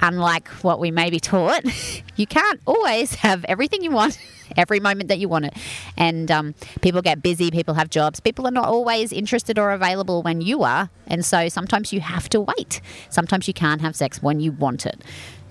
unlike 0.00 0.48
what 0.62 0.78
we 0.78 0.90
may 0.90 1.10
be 1.10 1.20
taught, 1.20 1.64
you 2.16 2.26
can't 2.26 2.60
always 2.66 3.14
have 3.16 3.44
everything 3.44 3.82
you 3.82 3.90
want 3.90 4.18
every 4.56 4.80
moment 4.80 5.08
that 5.08 5.18
you 5.18 5.28
want 5.28 5.46
it. 5.46 5.56
And 5.96 6.30
um, 6.30 6.54
people 6.80 7.02
get 7.02 7.22
busy, 7.22 7.50
people 7.50 7.74
have 7.74 7.90
jobs, 7.90 8.20
people 8.20 8.46
are 8.46 8.52
not 8.52 8.66
always 8.66 9.12
interested 9.12 9.58
or 9.58 9.72
available 9.72 10.22
when 10.22 10.40
you 10.40 10.62
are. 10.62 10.90
And 11.06 11.24
so 11.24 11.48
sometimes 11.48 11.92
you 11.92 12.00
have 12.00 12.28
to 12.30 12.40
wait. 12.40 12.80
Sometimes 13.08 13.48
you 13.48 13.54
can't 13.54 13.80
have 13.80 13.96
sex 13.96 14.22
when 14.22 14.40
you 14.40 14.52
want 14.52 14.86
it. 14.86 15.00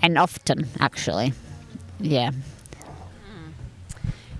And 0.01 0.17
often, 0.17 0.67
actually. 0.79 1.33
Yeah. 1.99 2.31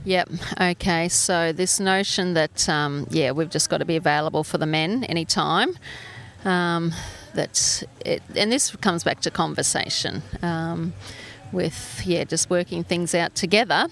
Yep. 0.05 0.29
Okay. 0.61 1.09
So 1.09 1.51
this 1.51 1.79
notion 1.79 2.33
that 2.33 2.69
um, 2.69 3.05
yeah, 3.09 3.31
we've 3.31 3.49
just 3.49 3.69
got 3.69 3.77
to 3.77 3.85
be 3.85 3.97
available 3.97 4.43
for 4.43 4.57
the 4.57 4.65
men 4.65 5.03
anytime. 5.03 5.77
Um, 6.45 6.93
that 7.33 7.83
it, 8.05 8.21
and 8.35 8.51
this 8.51 8.75
comes 8.77 9.03
back 9.03 9.21
to 9.21 9.31
conversation 9.31 10.21
um, 10.41 10.93
with 11.51 12.01
yeah, 12.05 12.23
just 12.23 12.49
working 12.49 12.83
things 12.83 13.13
out 13.15 13.35
together. 13.35 13.87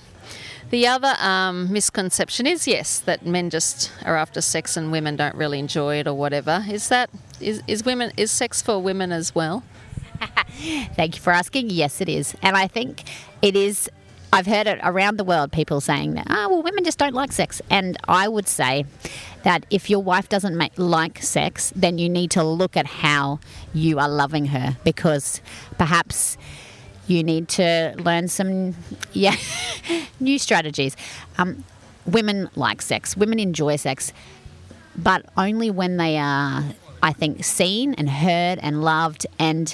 The 0.70 0.86
other 0.88 1.14
um, 1.22 1.72
misconception 1.72 2.46
is 2.46 2.68
yes 2.68 3.00
that 3.00 3.26
men 3.26 3.50
just 3.50 3.92
are 4.04 4.18
after 4.18 4.42
sex 4.42 4.76
and 4.76 4.92
women 4.92 5.16
don't 5.16 5.36
really 5.36 5.60
enjoy 5.60 6.00
it 6.00 6.08
or 6.08 6.14
whatever. 6.14 6.66
Is 6.70 6.90
that 6.90 7.10
is, 7.40 7.64
is 7.68 7.86
women 7.86 8.12
is 8.18 8.32
sex 8.32 8.62
for 8.62 8.82
women 8.82 9.12
as 9.12 9.34
well? 9.34 9.64
Thank 10.96 11.16
you 11.16 11.22
for 11.22 11.32
asking. 11.32 11.70
Yes, 11.70 12.02
it 12.02 12.10
is, 12.10 12.36
and 12.42 12.58
I 12.58 12.68
think 12.68 13.04
it 13.42 13.56
is. 13.56 13.90
I've 14.34 14.46
heard 14.46 14.68
it 14.68 14.80
around 14.84 15.18
the 15.18 15.24
world. 15.24 15.54
People 15.54 15.80
saying 15.80 16.16
that, 16.16 16.28
ah, 16.30 16.46
oh, 16.46 16.50
well, 16.50 16.64
women 16.64 16.84
just 16.84 16.98
don't 16.98 17.14
like 17.14 17.32
sex, 17.32 17.62
and 17.70 17.98
I 18.08 18.28
would 18.28 18.48
say 18.48 18.86
that 19.48 19.66
if 19.70 19.90
your 19.90 20.04
wife 20.04 20.28
doesn't 20.28 20.58
make, 20.58 20.78
like 20.78 21.24
sex, 21.24 21.72
then 21.74 21.98
you 21.98 22.10
need 22.10 22.30
to 22.32 22.44
look 22.44 22.76
at 22.76 22.86
how 22.86 23.40
you 23.74 23.98
are 23.98 24.10
loving 24.10 24.48
her 24.48 24.76
because 24.84 25.40
perhaps 25.78 26.38
you 27.08 27.24
need 27.24 27.48
to 27.48 27.96
learn 27.98 28.28
some 28.28 28.76
yeah 29.14 29.38
new 30.20 30.38
strategies. 30.38 30.98
Um, 31.38 31.64
women 32.06 32.50
like 32.56 32.82
sex. 32.82 33.16
Women 33.16 33.40
enjoy 33.40 33.78
sex, 33.78 34.12
but 34.98 35.26
only 35.38 35.72
when 35.72 35.96
they 35.96 36.18
are, 36.18 36.66
I 37.02 37.14
think, 37.14 37.46
seen 37.46 37.94
and 37.94 38.10
heard 38.10 38.60
and 38.62 38.84
loved, 38.84 39.26
and 39.40 39.74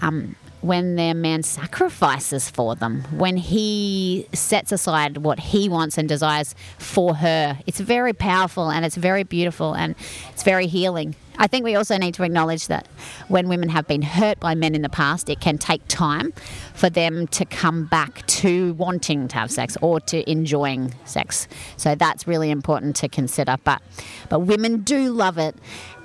um, 0.00 0.36
when 0.60 0.96
their 0.96 1.14
man 1.14 1.42
sacrifices 1.42 2.50
for 2.50 2.74
them, 2.74 3.04
when 3.12 3.36
he 3.36 4.26
sets 4.32 4.72
aside 4.72 5.18
what 5.18 5.38
he 5.38 5.68
wants 5.68 5.98
and 5.98 6.08
desires 6.08 6.54
for 6.78 7.16
her. 7.16 7.58
It's 7.66 7.80
very 7.80 8.12
powerful 8.12 8.70
and 8.70 8.84
it's 8.84 8.96
very 8.96 9.22
beautiful 9.22 9.74
and 9.74 9.94
it's 10.30 10.42
very 10.42 10.66
healing. 10.66 11.14
I 11.40 11.46
think 11.46 11.64
we 11.64 11.76
also 11.76 11.96
need 11.96 12.14
to 12.14 12.24
acknowledge 12.24 12.66
that 12.66 12.88
when 13.28 13.48
women 13.48 13.68
have 13.68 13.86
been 13.86 14.02
hurt 14.02 14.40
by 14.40 14.56
men 14.56 14.74
in 14.74 14.82
the 14.82 14.88
past, 14.88 15.30
it 15.30 15.40
can 15.40 15.56
take 15.56 15.86
time 15.86 16.32
for 16.74 16.90
them 16.90 17.28
to 17.28 17.44
come 17.44 17.86
back 17.86 18.26
to 18.26 18.74
wanting 18.74 19.28
to 19.28 19.36
have 19.36 19.50
sex 19.50 19.76
or 19.80 20.00
to 20.00 20.28
enjoying 20.28 20.94
sex. 21.04 21.46
So 21.76 21.94
that's 21.94 22.26
really 22.26 22.50
important 22.50 22.96
to 22.96 23.08
consider. 23.08 23.56
But 23.62 23.80
but 24.28 24.40
women 24.40 24.78
do 24.82 25.12
love 25.12 25.38
it, 25.38 25.54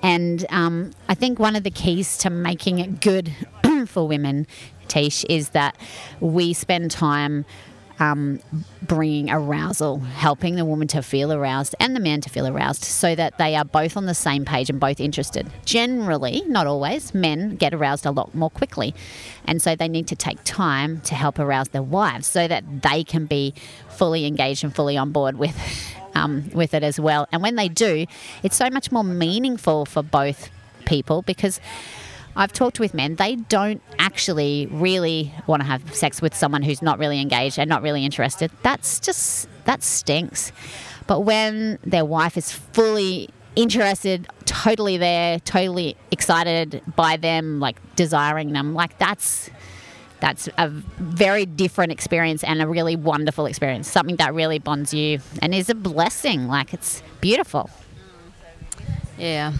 and 0.03 0.45
um, 0.49 0.91
I 1.09 1.15
think 1.15 1.39
one 1.39 1.55
of 1.55 1.63
the 1.63 1.71
keys 1.71 2.15
to 2.19 2.29
making 2.29 2.77
it 2.77 3.01
good 3.01 3.33
for 3.85 4.07
women, 4.07 4.47
Tish, 4.87 5.23
is 5.25 5.49
that 5.49 5.77
we 6.19 6.53
spend 6.53 6.91
time 6.91 7.45
um, 7.99 8.39
bringing 8.81 9.29
arousal, 9.29 9.99
helping 9.99 10.55
the 10.55 10.65
woman 10.65 10.87
to 10.89 11.01
feel 11.01 11.31
aroused 11.31 11.75
and 11.79 11.95
the 11.95 11.99
man 11.99 12.21
to 12.21 12.29
feel 12.29 12.47
aroused 12.47 12.83
so 12.83 13.15
that 13.15 13.37
they 13.37 13.55
are 13.55 13.65
both 13.65 13.95
on 13.95 14.05
the 14.05 14.13
same 14.13 14.45
page 14.45 14.69
and 14.69 14.79
both 14.79 14.99
interested. 14.99 15.47
Generally, 15.65 16.43
not 16.47 16.67
always, 16.67 17.13
men 17.13 17.55
get 17.55 17.73
aroused 17.73 18.05
a 18.05 18.11
lot 18.11 18.33
more 18.33 18.49
quickly. 18.49 18.93
And 19.45 19.61
so 19.61 19.75
they 19.75 19.87
need 19.87 20.07
to 20.07 20.15
take 20.15 20.43
time 20.43 21.01
to 21.01 21.15
help 21.15 21.39
arouse 21.39 21.69
their 21.69 21.83
wives 21.83 22.27
so 22.27 22.47
that 22.47 22.81
they 22.81 23.03
can 23.03 23.25
be 23.25 23.53
fully 23.89 24.25
engaged 24.25 24.63
and 24.63 24.75
fully 24.75 24.97
on 24.97 25.11
board 25.11 25.37
with. 25.37 25.55
Um, 26.15 26.51
with 26.53 26.75
it 26.75 26.83
as 26.83 26.99
well. 26.99 27.27
And 27.31 27.41
when 27.41 27.55
they 27.55 27.67
do, 27.67 28.05
it's 28.43 28.55
so 28.55 28.69
much 28.69 28.91
more 28.91 29.03
meaningful 29.03 29.87
for 29.87 30.03
both 30.03 30.51
people 30.85 31.23
because 31.23 31.59
I've 32.35 32.53
talked 32.53 32.79
with 32.79 32.93
men, 32.93 33.15
they 33.15 33.35
don't 33.35 33.81
actually 33.99 34.67
really 34.71 35.33
want 35.47 35.61
to 35.61 35.67
have 35.67 35.95
sex 35.95 36.21
with 36.21 36.35
someone 36.35 36.63
who's 36.63 36.81
not 36.81 36.99
really 36.99 37.21
engaged 37.21 37.59
and 37.59 37.69
not 37.69 37.81
really 37.81 38.05
interested. 38.05 38.51
That's 38.63 38.99
just, 38.99 39.47
that 39.65 39.83
stinks. 39.83 40.51
But 41.05 41.21
when 41.21 41.79
their 41.83 42.05
wife 42.05 42.37
is 42.37 42.51
fully 42.51 43.29
interested, 43.55 44.27
totally 44.45 44.97
there, 44.97 45.39
totally 45.39 45.95
excited 46.11 46.81
by 46.95 47.17
them, 47.17 47.59
like 47.59 47.77
desiring 47.95 48.53
them, 48.53 48.73
like 48.73 48.97
that's 48.97 49.49
that's 50.19 50.47
a 50.57 50.69
very 50.69 51.45
different 51.45 51.91
experience 51.91 52.45
and 52.45 52.61
a 52.61 52.67
really 52.67 52.95
wonderful 52.95 53.45
experience. 53.45 53.91
Something 53.91 54.15
that 54.15 54.33
really 54.33 54.57
bonds 54.57 54.93
you 54.93 55.19
and 55.41 55.53
is 55.53 55.69
a 55.69 55.75
blessing. 55.75 56.47
Like 56.47 56.73
it's 56.73 57.03
beautiful. 57.19 57.69
Yeah. 59.17 59.51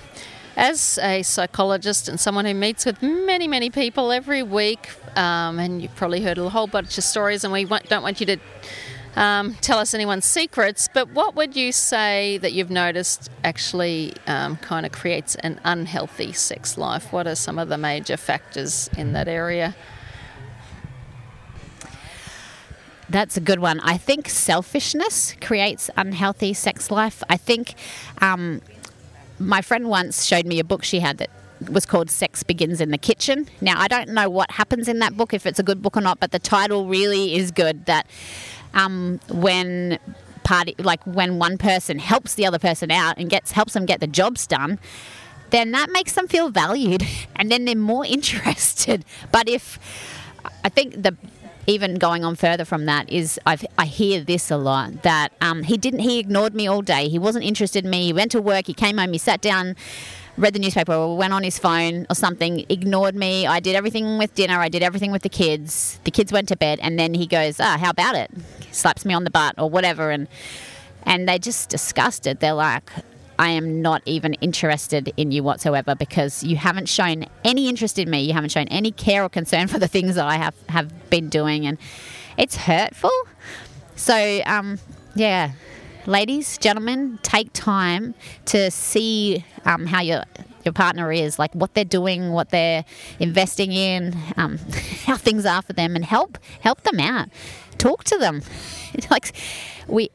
As 0.56 1.00
a 1.02 1.24
psychologist 1.24 2.08
and 2.08 2.20
someone 2.20 2.46
who 2.46 2.54
meets 2.54 2.86
with 2.86 3.02
many, 3.02 3.48
many 3.48 3.72
people 3.72 4.12
every 4.12 4.44
week, 4.44 4.90
um, 5.18 5.58
and 5.58 5.82
you've 5.82 5.96
probably 5.96 6.22
heard 6.22 6.38
a 6.38 6.48
whole 6.50 6.68
bunch 6.68 6.98
of 6.98 7.04
stories, 7.04 7.44
and 7.44 7.52
we 7.52 7.66
don't 7.66 8.04
want 8.04 8.20
you 8.20 8.28
to 8.28 8.38
um, 9.16 9.56
tell 9.62 9.80
us 9.80 9.94
anyone's 9.96 10.26
secrets, 10.26 10.90
but 10.94 11.10
what 11.10 11.36
would 11.36 11.56
you 11.56 11.72
say 11.72 12.38
that 12.40 12.54
you've 12.54 12.70
noticed 12.70 13.32
actually 13.44 14.14
um, 14.28 14.58
kind 14.58 14.86
of 14.86 14.92
creates 14.92 15.36
an 15.36 15.60
unhealthy 15.64 16.34
sex 16.34 16.78
life? 16.78 17.12
What 17.12 17.26
are 17.26 17.36
some 17.36 17.58
of 17.58 17.70
the 17.70 17.78
major 17.78 18.18
factors 18.18 18.90
in 18.96 19.14
that 19.14 19.28
area? 19.28 19.76
That's 23.10 23.38
a 23.38 23.42
good 23.42 23.60
one. 23.60 23.80
I 23.82 23.98
think 23.98 24.30
selfishness 24.30 25.36
creates 25.42 25.90
unhealthy 25.96 26.54
sex 26.54 26.90
life. 26.90 27.24
I 27.30 27.38
think 27.38 27.76
um, 28.20 28.62
my 29.44 29.62
friend 29.62 29.90
once 29.90 30.26
showed 30.26 30.46
me 30.46 30.60
a 30.60 30.64
book 30.64 30.84
she 30.84 31.00
had 31.00 31.18
that 31.18 31.30
was 31.70 31.86
called 31.86 32.10
Sex 32.10 32.44
Begins 32.44 32.82
in 32.82 32.92
the 32.92 32.98
Kitchen. 32.98 33.48
Now, 33.62 33.80
I 33.80 33.88
don't 33.88 34.10
know 34.10 34.30
what 34.30 34.52
happens 34.52 34.88
in 34.88 35.00
that 35.00 35.16
book, 35.16 35.34
if 35.34 35.46
it's 35.46 35.60
a 35.60 35.64
good 35.64 35.82
book 35.82 35.96
or 35.96 36.02
not, 36.02 36.20
but 36.20 36.32
the 36.32 36.40
title 36.40 36.88
really 36.88 37.36
is 37.36 37.52
good 37.52 37.86
that 37.86 38.08
um, 38.74 39.20
when 39.30 40.00
party 40.44 40.76
like 40.78 41.02
when 41.06 41.40
one 41.40 41.58
person 41.58 42.00
helps 42.00 42.34
the 42.34 42.46
other 42.46 42.60
person 42.60 42.92
out 42.92 43.18
and 43.18 43.30
gets 43.30 43.52
helps 43.54 43.74
them 43.74 43.86
get 43.86 44.02
the 44.02 44.08
jobs 44.08 44.46
done 44.46 44.78
then 45.52 45.72
that 45.72 45.90
makes 45.90 46.14
them 46.14 46.28
feel 46.28 46.50
valued 46.50 47.02
and 47.38 47.50
then 47.50 47.64
they're 47.64 47.76
more 47.76 48.06
interested 48.18 49.06
but 49.32 49.48
if 49.48 49.80
i 50.66 50.68
think 50.68 51.02
the 51.02 51.16
even 51.68 51.96
going 51.96 52.24
on 52.24 52.36
further 52.36 52.66
from 52.66 52.86
that 52.86 53.10
is 53.10 53.40
I've, 53.46 53.66
i 53.78 53.86
hear 53.86 54.22
this 54.22 54.52
a 54.52 54.58
lot 54.58 55.04
that 55.04 55.32
um, 55.42 55.64
he 55.64 55.78
didn't 55.78 56.00
he 56.00 56.20
ignored 56.20 56.54
me 56.54 56.68
all 56.68 56.82
day. 56.82 57.10
He 57.10 57.20
wasn't 57.20 57.46
interested 57.46 57.86
in 57.86 57.90
me. 57.90 58.06
He 58.08 58.14
went 58.14 58.32
to 58.32 58.42
work. 58.42 58.68
He 58.68 58.74
came 58.74 58.98
home. 58.98 59.12
He 59.14 59.18
sat 59.18 59.42
down 59.42 59.76
read 60.36 60.54
the 60.54 60.60
newspaper 60.60 60.94
or 60.94 61.16
went 61.16 61.32
on 61.32 61.44
his 61.44 61.60
phone 61.60 62.08
or 62.10 62.16
something 62.16 62.66
ignored 62.68 63.16
me. 63.16 63.46
I 63.46 63.60
did 63.60 63.76
everything 63.76 64.18
with 64.18 64.34
dinner. 64.34 64.60
I 64.60 64.68
did 64.68 64.82
everything 64.82 65.12
with 65.12 65.22
the 65.22 65.30
kids. 65.30 66.00
The 66.06 66.12
kids 66.12 66.32
went 66.32 66.48
to 66.48 66.58
bed. 66.58 66.80
And 66.82 67.00
then 67.00 67.14
he 67.14 67.28
goes 67.28 67.60
ah 67.60 67.78
how 67.78 67.92
about 67.92 68.16
it? 68.16 68.32
Slaps 68.72 69.06
me 69.06 69.14
on 69.14 69.24
the 69.24 69.32
butt 69.32 69.56
or 69.58 69.70
whatever. 69.70 70.12
And 70.12 70.28
and 71.04 71.28
they 71.28 71.40
just 71.40 71.70
disgusted. 71.70 72.40
They're 72.40 72.54
like 72.54 72.92
I 73.40 73.50
am 73.50 73.82
not 73.82 74.02
even 74.06 74.34
interested 74.36 75.12
in 75.18 75.32
you 75.32 75.44
whatsoever 75.44 75.96
because 75.96 76.44
you 76.44 76.56
haven't 76.56 76.88
shown 76.88 77.26
any 77.44 77.68
interest 77.68 77.98
in 77.98 78.10
me. 78.10 78.22
You 78.22 78.34
haven't 78.34 78.52
shown 78.52 78.68
any 78.68 78.92
care 78.92 79.24
or 79.24 79.30
concern 79.30 79.68
for 79.68 79.80
the 79.80 79.88
things 79.88 80.16
that 80.16 80.26
I 80.26 80.38
have, 80.38 80.56
have 80.70 81.10
been 81.10 81.30
doing, 81.30 81.66
and 81.66 81.78
it's 82.38 82.56
hurtful. 82.56 83.12
So, 83.96 84.42
um, 84.46 84.80
yeah, 85.16 85.52
ladies, 86.06 86.58
gentlemen, 86.58 87.20
take 87.24 87.52
time 87.54 88.14
to 88.46 88.70
see 88.72 89.46
um, 89.66 89.86
how 89.88 90.02
your 90.02 90.24
your 90.64 90.74
partner 90.74 91.12
is, 91.12 91.38
like 91.38 91.54
what 91.54 91.74
they're 91.74 91.84
doing, 91.84 92.32
what 92.32 92.50
they're 92.50 92.86
investing 93.20 93.74
in, 93.74 94.16
um, 94.38 94.58
how 95.06 95.18
things 95.18 95.46
are 95.46 95.62
for 95.62 95.74
them, 95.74 95.96
and 95.96 96.06
help 96.06 96.38
help 96.62 96.82
them 96.84 97.00
out. 97.00 97.30
Talk 97.78 98.04
to 98.06 98.18
them. 98.18 98.42
like 99.10 99.34
we 99.88 100.10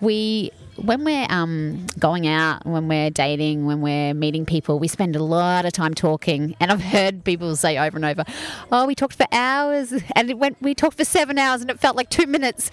we 0.00 0.50
when 0.82 1.04
we're 1.04 1.26
um, 1.30 1.86
going 1.98 2.26
out, 2.26 2.66
when 2.66 2.88
we're 2.88 3.10
dating, 3.10 3.66
when 3.66 3.80
we're 3.80 4.14
meeting 4.14 4.44
people, 4.44 4.78
we 4.78 4.88
spend 4.88 5.14
a 5.14 5.22
lot 5.22 5.64
of 5.64 5.72
time 5.72 5.94
talking. 5.94 6.56
And 6.60 6.70
I've 6.70 6.82
heard 6.82 7.24
people 7.24 7.54
say 7.56 7.78
over 7.78 7.96
and 7.96 8.04
over, 8.04 8.24
"Oh, 8.70 8.86
we 8.86 8.94
talked 8.94 9.14
for 9.14 9.26
hours, 9.32 9.92
and 10.16 10.30
it 10.30 10.38
went. 10.38 10.60
We 10.60 10.74
talked 10.74 10.96
for 10.96 11.04
seven 11.04 11.38
hours, 11.38 11.60
and 11.60 11.70
it 11.70 11.78
felt 11.80 11.96
like 11.96 12.10
two 12.10 12.26
minutes." 12.26 12.70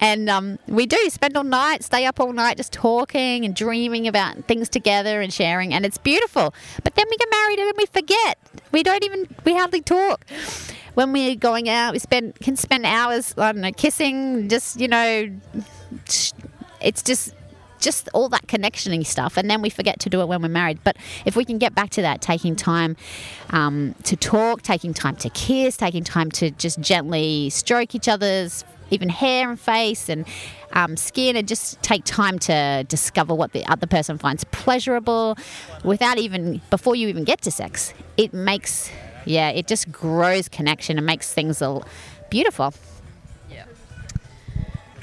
And 0.00 0.30
um, 0.30 0.58
we 0.66 0.86
do 0.86 0.98
spend 1.10 1.36
all 1.36 1.44
night, 1.44 1.84
stay 1.84 2.06
up 2.06 2.20
all 2.20 2.32
night, 2.32 2.56
just 2.56 2.72
talking 2.72 3.44
and 3.44 3.54
dreaming 3.54 4.08
about 4.08 4.44
things 4.46 4.68
together 4.68 5.20
and 5.20 5.32
sharing, 5.32 5.74
and 5.74 5.84
it's 5.84 5.98
beautiful. 5.98 6.54
But 6.82 6.94
then 6.94 7.06
we 7.10 7.16
get 7.16 7.28
married 7.30 7.58
and 7.58 7.68
then 7.68 7.74
we 7.76 7.86
forget. 7.86 8.38
We 8.72 8.82
don't 8.82 9.04
even. 9.04 9.28
We 9.44 9.54
hardly 9.54 9.82
talk 9.82 10.26
when 10.94 11.12
we're 11.12 11.36
going 11.36 11.68
out, 11.68 11.92
we 11.92 11.98
spend 12.00 12.34
can 12.40 12.56
spend 12.56 12.84
hours, 12.84 13.32
I 13.38 13.52
don't 13.52 13.60
know, 13.60 13.70
kissing, 13.72 14.48
just 14.48 14.80
you 14.80 14.88
know, 14.88 15.30
it's 16.80 17.02
just 17.02 17.34
just 17.80 18.08
all 18.14 18.28
that 18.28 18.46
connectioning 18.46 19.04
stuff, 19.04 19.36
and 19.36 19.50
then 19.50 19.62
we 19.62 19.70
forget 19.70 19.98
to 20.00 20.10
do 20.10 20.20
it 20.20 20.28
when 20.28 20.42
we're 20.42 20.48
married. 20.48 20.78
But 20.84 20.96
if 21.24 21.36
we 21.36 21.44
can 21.44 21.58
get 21.58 21.74
back 21.74 21.90
to 21.90 22.02
that, 22.02 22.20
taking 22.20 22.56
time 22.56 22.96
um, 23.50 23.94
to 24.04 24.16
talk, 24.16 24.62
taking 24.62 24.94
time 24.94 25.16
to 25.16 25.30
kiss, 25.30 25.76
taking 25.76 26.04
time 26.04 26.30
to 26.32 26.50
just 26.52 26.80
gently 26.80 27.50
stroke 27.50 27.94
each 27.94 28.08
other's 28.08 28.64
even 28.92 29.08
hair 29.08 29.48
and 29.48 29.60
face 29.60 30.08
and 30.08 30.26
um, 30.72 30.96
skin, 30.96 31.36
and 31.36 31.46
just 31.46 31.80
take 31.82 32.04
time 32.04 32.38
to 32.40 32.84
discover 32.88 33.34
what 33.34 33.52
the 33.52 33.64
other 33.66 33.86
person 33.86 34.18
finds 34.18 34.44
pleasurable, 34.44 35.36
without 35.84 36.18
even 36.18 36.60
before 36.70 36.96
you 36.96 37.08
even 37.08 37.24
get 37.24 37.40
to 37.42 37.50
sex, 37.50 37.94
it 38.16 38.32
makes 38.32 38.90
yeah, 39.26 39.50
it 39.50 39.66
just 39.66 39.92
grows 39.92 40.48
connection 40.48 40.96
and 40.96 41.06
makes 41.06 41.32
things 41.32 41.62
beautiful. 42.30 42.74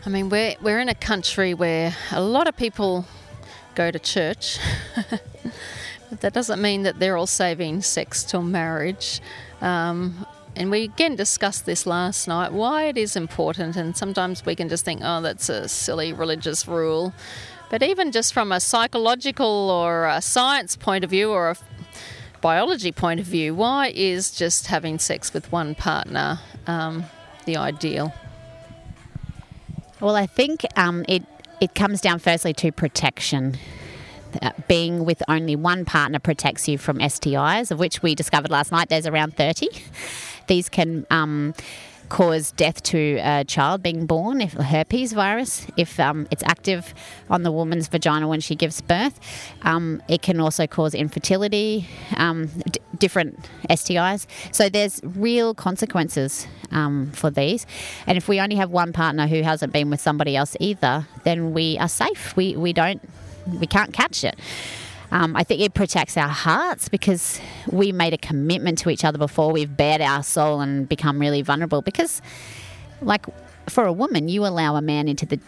I 0.08 0.10
mean, 0.10 0.30
we're, 0.30 0.56
we're 0.62 0.80
in 0.80 0.88
a 0.88 0.96
country 0.96 1.54
where 1.54 1.94
a 2.14 2.22
lot 2.22 2.48
of 2.48 2.56
people 2.56 3.06
go 3.76 3.92
to 3.92 4.00
church, 4.00 4.58
but 6.10 6.22
that 6.22 6.32
doesn't 6.32 6.62
mean 6.62 6.84
that 6.84 6.98
they're 6.98 7.18
all 7.18 7.28
saving 7.28 7.82
sex 7.82 8.24
till 8.24 8.42
marriage. 8.42 9.20
Um, 9.60 10.26
and 10.56 10.72
we 10.72 10.86
again 10.86 11.18
discussed 11.18 11.66
this 11.66 11.86
last 11.86 12.26
night 12.26 12.54
why 12.54 12.84
it 12.84 12.98
is 12.98 13.18
important, 13.18 13.76
and 13.76 13.98
sometimes 13.98 14.46
we 14.46 14.56
can 14.56 14.70
just 14.70 14.86
think, 14.86 15.02
oh, 15.04 15.20
that's 15.20 15.50
a 15.50 15.68
silly 15.68 16.14
religious 16.14 16.70
rule. 16.70 17.14
But 17.70 17.84
even 17.84 18.14
just 18.14 18.34
from 18.34 18.54
a 18.54 18.62
psychological 18.62 19.70
or 19.70 20.06
a 20.06 20.22
science 20.22 20.78
point 20.78 21.04
of 21.04 21.10
view, 21.10 21.32
or 21.32 21.50
a 21.50 21.58
biology 22.40 22.94
point 22.94 23.20
of 23.20 23.26
view, 23.26 23.54
why 23.54 23.92
is 23.94 24.32
just 24.32 24.68
having 24.68 25.00
sex 25.00 25.34
with 25.34 25.52
one 25.52 25.76
partner 25.76 26.40
um, 26.66 27.04
the 27.44 27.58
ideal? 27.58 28.14
Well, 30.00 30.16
I 30.16 30.28
think 30.28 30.66
um, 30.76 31.04
it 31.08 31.24
it 31.60 31.74
comes 31.74 32.02
down 32.02 32.20
firstly 32.20 32.54
to 32.54 32.72
protection. 32.72 33.58
Uh, 34.42 34.52
being 34.68 35.06
with 35.06 35.24
only 35.30 35.56
one 35.56 35.86
partner 35.86 36.20
protects 36.20 36.68
you 36.68 36.78
from 36.78 37.00
STIs, 37.00 37.72
of 37.72 37.80
which 37.80 38.04
we 38.04 38.14
discovered 38.14 38.52
last 38.52 38.72
night. 38.72 38.90
There's 38.90 39.08
around 39.08 39.36
thirty. 39.36 39.70
These 40.48 40.70
can 40.70 41.08
um, 41.10 41.54
cause 42.10 42.52
death 42.52 42.82
to 42.84 43.20
a 43.22 43.44
child 43.46 43.84
being 43.84 44.06
born, 44.06 44.42
if 44.42 44.54
herpes 44.54 45.14
virus, 45.14 45.68
if 45.78 46.00
um, 46.00 46.28
it's 46.32 46.44
active 46.44 46.94
on 47.30 47.44
the 47.44 47.52
woman's 47.52 47.88
vagina 47.88 48.28
when 48.28 48.40
she 48.40 48.56
gives 48.56 48.82
birth. 48.82 49.20
Um, 49.64 50.02
it 50.08 50.22
can 50.22 50.40
also 50.40 50.68
cause 50.68 50.94
infertility, 50.94 51.88
um, 52.16 52.48
d- 52.48 52.80
different 52.98 53.50
STIs. 53.70 54.26
So 54.52 54.70
there's 54.70 55.02
real 55.04 55.54
consequences 55.54 56.48
um, 56.72 57.12
for 57.12 57.30
these. 57.30 57.66
And 58.06 58.18
if 58.18 58.28
we 58.28 58.40
only 58.40 58.56
have 58.56 58.72
one 58.72 58.94
partner 58.94 59.28
who 59.28 59.42
hasn't 59.42 59.74
been 59.74 59.90
with 59.90 60.02
somebody 60.02 60.36
else 60.36 60.56
either, 60.60 61.08
then 61.24 61.54
we 61.54 61.78
are 61.80 61.90
safe. 61.90 62.36
We, 62.36 62.56
we 62.56 62.74
don't, 62.74 63.02
we 63.60 63.68
can't 63.68 63.94
catch 63.94 64.24
it. 64.24 64.38
Um, 65.12 65.36
I 65.36 65.44
think 65.44 65.62
it 65.62 65.74
protects 65.74 66.18
our 66.18 66.28
hearts 66.28 66.90
because 66.90 67.40
we 67.72 67.92
made 67.92 68.14
a 68.14 68.18
commitment 68.18 68.78
to 68.80 68.90
each 68.90 69.06
other 69.06 69.18
before 69.18 69.52
we've 69.52 69.76
bared 69.76 70.02
our 70.02 70.22
soul 70.22 70.60
and 70.60 70.88
become 70.88 71.20
really 71.20 71.42
vulnerable. 71.42 71.82
Because, 71.82 72.22
like, 73.02 73.26
for 73.70 73.86
a 73.86 73.94
woman, 73.94 74.28
you 74.28 74.46
allow 74.46 74.76
a 74.76 74.82
man 74.82 75.08
into 75.08 75.26
the 75.26 75.40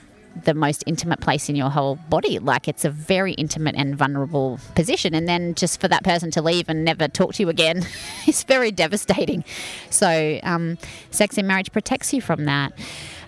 the 0.45 0.54
most 0.54 0.84
intimate 0.86 1.19
place 1.19 1.50
in 1.50 1.56
your 1.56 1.69
whole 1.69 1.95
body. 1.95 2.39
Like 2.39 2.67
it's 2.67 2.86
a 2.86 2.89
very 2.89 3.34
intimate 3.34 3.76
and 3.76 3.95
vulnerable 3.95 4.60
position. 4.76 5.13
And 5.13 5.28
then 5.28 5.56
just 5.56 5.82
for 5.82 5.88
that 5.88 6.04
person 6.04 6.32
to 6.32 6.41
leave 6.41 6.69
and 6.69 6.86
never 6.86 7.08
talk 7.08 7.34
to 7.34 7.43
you 7.43 7.50
again 7.50 7.86
is 8.28 8.43
very 8.43 8.72
devastating. 8.72 9.43
So, 9.89 10.39
um, 10.43 10.78
sex 11.12 11.38
in 11.38 11.48
marriage 11.48 11.72
protects 11.72 12.13
you 12.13 12.22
from 12.22 12.45
that. 12.45 12.74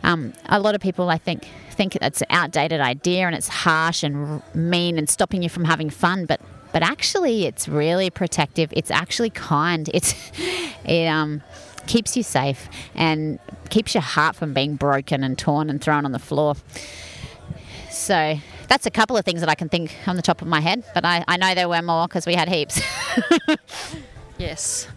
Um, 0.03 0.33
a 0.47 0.59
lot 0.59 0.75
of 0.75 0.81
people, 0.81 1.09
I 1.09 1.17
think, 1.17 1.47
think 1.71 1.95
it's 1.95 2.21
an 2.21 2.27
outdated 2.29 2.81
idea 2.81 3.25
and 3.25 3.35
it's 3.35 3.47
harsh 3.47 4.03
and 4.03 4.41
mean 4.53 4.97
and 4.97 5.09
stopping 5.09 5.43
you 5.43 5.49
from 5.49 5.65
having 5.65 5.89
fun, 5.89 6.25
but 6.25 6.41
but 6.71 6.83
actually, 6.83 7.45
it's 7.45 7.67
really 7.67 8.09
protective. 8.09 8.71
It's 8.71 8.91
actually 8.91 9.29
kind. 9.29 9.89
It's 9.93 10.15
it 10.85 11.07
um 11.07 11.41
keeps 11.87 12.15
you 12.15 12.23
safe 12.23 12.69
and 12.95 13.39
keeps 13.69 13.93
your 13.93 14.01
heart 14.03 14.35
from 14.35 14.53
being 14.53 14.75
broken 14.75 15.23
and 15.23 15.37
torn 15.37 15.69
and 15.69 15.81
thrown 15.81 16.05
on 16.05 16.11
the 16.11 16.19
floor. 16.19 16.55
So 17.89 18.37
that's 18.67 18.85
a 18.85 18.91
couple 18.91 19.17
of 19.17 19.25
things 19.25 19.41
that 19.41 19.49
I 19.49 19.55
can 19.55 19.67
think 19.67 19.93
on 20.07 20.15
the 20.15 20.21
top 20.21 20.41
of 20.41 20.47
my 20.47 20.61
head, 20.61 20.83
but 20.93 21.03
I, 21.03 21.25
I 21.27 21.37
know 21.37 21.53
there 21.55 21.67
were 21.67 21.81
more 21.81 22.07
because 22.07 22.25
we 22.25 22.35
had 22.35 22.47
heaps. 22.47 22.81
yes. 24.37 24.87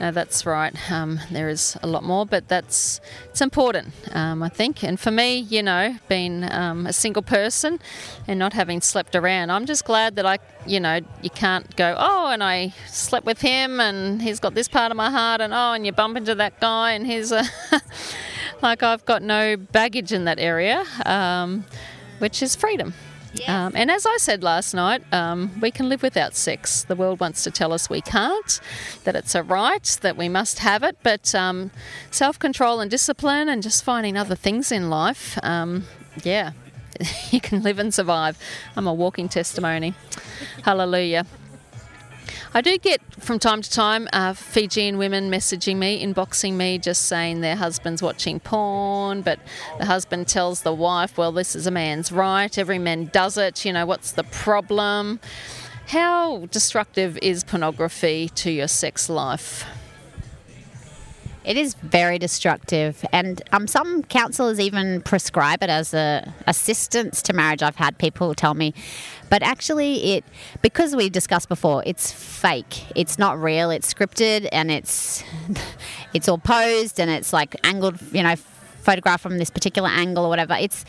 No, 0.00 0.10
that's 0.10 0.46
right. 0.46 0.74
Um, 0.90 1.20
there 1.30 1.50
is 1.50 1.76
a 1.82 1.86
lot 1.86 2.02
more, 2.02 2.24
but 2.24 2.48
that's 2.48 3.02
it's 3.26 3.42
important, 3.42 3.92
um, 4.12 4.42
I 4.42 4.48
think. 4.48 4.82
And 4.82 4.98
for 4.98 5.10
me, 5.10 5.36
you 5.36 5.62
know, 5.62 5.94
being 6.08 6.50
um, 6.50 6.86
a 6.86 6.92
single 6.94 7.20
person 7.22 7.78
and 8.26 8.38
not 8.38 8.54
having 8.54 8.80
slept 8.80 9.14
around, 9.14 9.50
I'm 9.50 9.66
just 9.66 9.84
glad 9.84 10.16
that 10.16 10.24
I, 10.24 10.38
you 10.66 10.80
know, 10.80 11.00
you 11.20 11.28
can't 11.28 11.76
go, 11.76 11.94
oh, 11.98 12.28
and 12.28 12.42
I 12.42 12.72
slept 12.88 13.26
with 13.26 13.42
him, 13.42 13.78
and 13.78 14.22
he's 14.22 14.40
got 14.40 14.54
this 14.54 14.68
part 14.68 14.90
of 14.90 14.96
my 14.96 15.10
heart, 15.10 15.42
and 15.42 15.52
oh, 15.52 15.72
and 15.72 15.84
you 15.84 15.92
bump 15.92 16.16
into 16.16 16.34
that 16.34 16.58
guy, 16.60 16.92
and 16.92 17.06
he's 17.06 17.30
a 17.30 17.44
like 18.62 18.82
I've 18.82 19.04
got 19.04 19.22
no 19.22 19.58
baggage 19.58 20.14
in 20.14 20.24
that 20.24 20.38
area, 20.38 20.82
um, 21.04 21.66
which 22.20 22.42
is 22.42 22.56
freedom. 22.56 22.94
Um, 23.46 23.72
and 23.74 23.90
as 23.90 24.06
I 24.06 24.16
said 24.18 24.42
last 24.42 24.74
night, 24.74 25.02
um, 25.12 25.50
we 25.60 25.70
can 25.70 25.88
live 25.88 26.02
without 26.02 26.34
sex. 26.34 26.84
The 26.84 26.96
world 26.96 27.20
wants 27.20 27.42
to 27.44 27.50
tell 27.50 27.72
us 27.72 27.88
we 27.88 28.00
can't, 28.00 28.60
that 29.04 29.16
it's 29.16 29.34
a 29.34 29.42
right, 29.42 29.84
that 30.02 30.16
we 30.16 30.28
must 30.28 30.60
have 30.60 30.82
it. 30.82 30.96
But 31.02 31.34
um, 31.34 31.70
self 32.10 32.38
control 32.38 32.80
and 32.80 32.90
discipline 32.90 33.48
and 33.48 33.62
just 33.62 33.84
finding 33.84 34.16
other 34.16 34.34
things 34.34 34.72
in 34.72 34.90
life, 34.90 35.38
um, 35.42 35.84
yeah, 36.22 36.52
you 37.30 37.40
can 37.40 37.62
live 37.62 37.78
and 37.78 37.92
survive. 37.92 38.38
I'm 38.76 38.86
a 38.86 38.94
walking 38.94 39.28
testimony. 39.28 39.94
Hallelujah. 40.62 41.26
I 42.52 42.62
do 42.62 42.76
get 42.78 43.00
from 43.14 43.38
time 43.38 43.62
to 43.62 43.70
time 43.70 44.08
uh, 44.12 44.32
Fijian 44.32 44.98
women 44.98 45.30
messaging 45.30 45.76
me, 45.76 46.04
inboxing 46.04 46.54
me, 46.54 46.78
just 46.78 47.02
saying 47.02 47.42
their 47.42 47.54
husband's 47.54 48.02
watching 48.02 48.40
porn, 48.40 49.22
but 49.22 49.38
the 49.78 49.84
husband 49.84 50.26
tells 50.26 50.62
the 50.62 50.74
wife, 50.74 51.16
well, 51.16 51.30
this 51.30 51.54
is 51.54 51.68
a 51.68 51.70
man's 51.70 52.10
right, 52.10 52.58
every 52.58 52.78
man 52.78 53.04
does 53.12 53.38
it, 53.38 53.64
you 53.64 53.72
know, 53.72 53.86
what's 53.86 54.10
the 54.10 54.24
problem? 54.24 55.20
How 55.86 56.46
destructive 56.46 57.16
is 57.22 57.44
pornography 57.44 58.28
to 58.34 58.50
your 58.50 58.68
sex 58.68 59.08
life? 59.08 59.64
It 61.42 61.56
is 61.56 61.74
very 61.74 62.18
destructive, 62.18 63.04
and 63.12 63.40
um, 63.52 63.66
some 63.66 64.02
counsellors 64.02 64.60
even 64.60 65.00
prescribe 65.00 65.62
it 65.62 65.70
as 65.70 65.94
a 65.94 66.34
assistance 66.46 67.22
to 67.22 67.32
marriage. 67.32 67.62
I've 67.62 67.76
had 67.76 67.96
people 67.96 68.34
tell 68.34 68.52
me, 68.52 68.74
but 69.30 69.42
actually, 69.42 70.16
it 70.16 70.24
because 70.60 70.94
we 70.94 71.08
discussed 71.08 71.48
before, 71.48 71.82
it's 71.86 72.12
fake. 72.12 72.84
It's 72.94 73.18
not 73.18 73.40
real. 73.40 73.70
It's 73.70 73.92
scripted, 73.92 74.48
and 74.52 74.70
it's 74.70 75.24
it's 76.14 76.28
all 76.28 76.38
posed, 76.38 77.00
and 77.00 77.10
it's 77.10 77.32
like 77.32 77.56
angled. 77.64 78.00
You 78.12 78.22
know, 78.22 78.36
photographed 78.36 79.22
from 79.22 79.38
this 79.38 79.50
particular 79.50 79.88
angle 79.88 80.26
or 80.26 80.28
whatever. 80.28 80.54
It's 80.60 80.84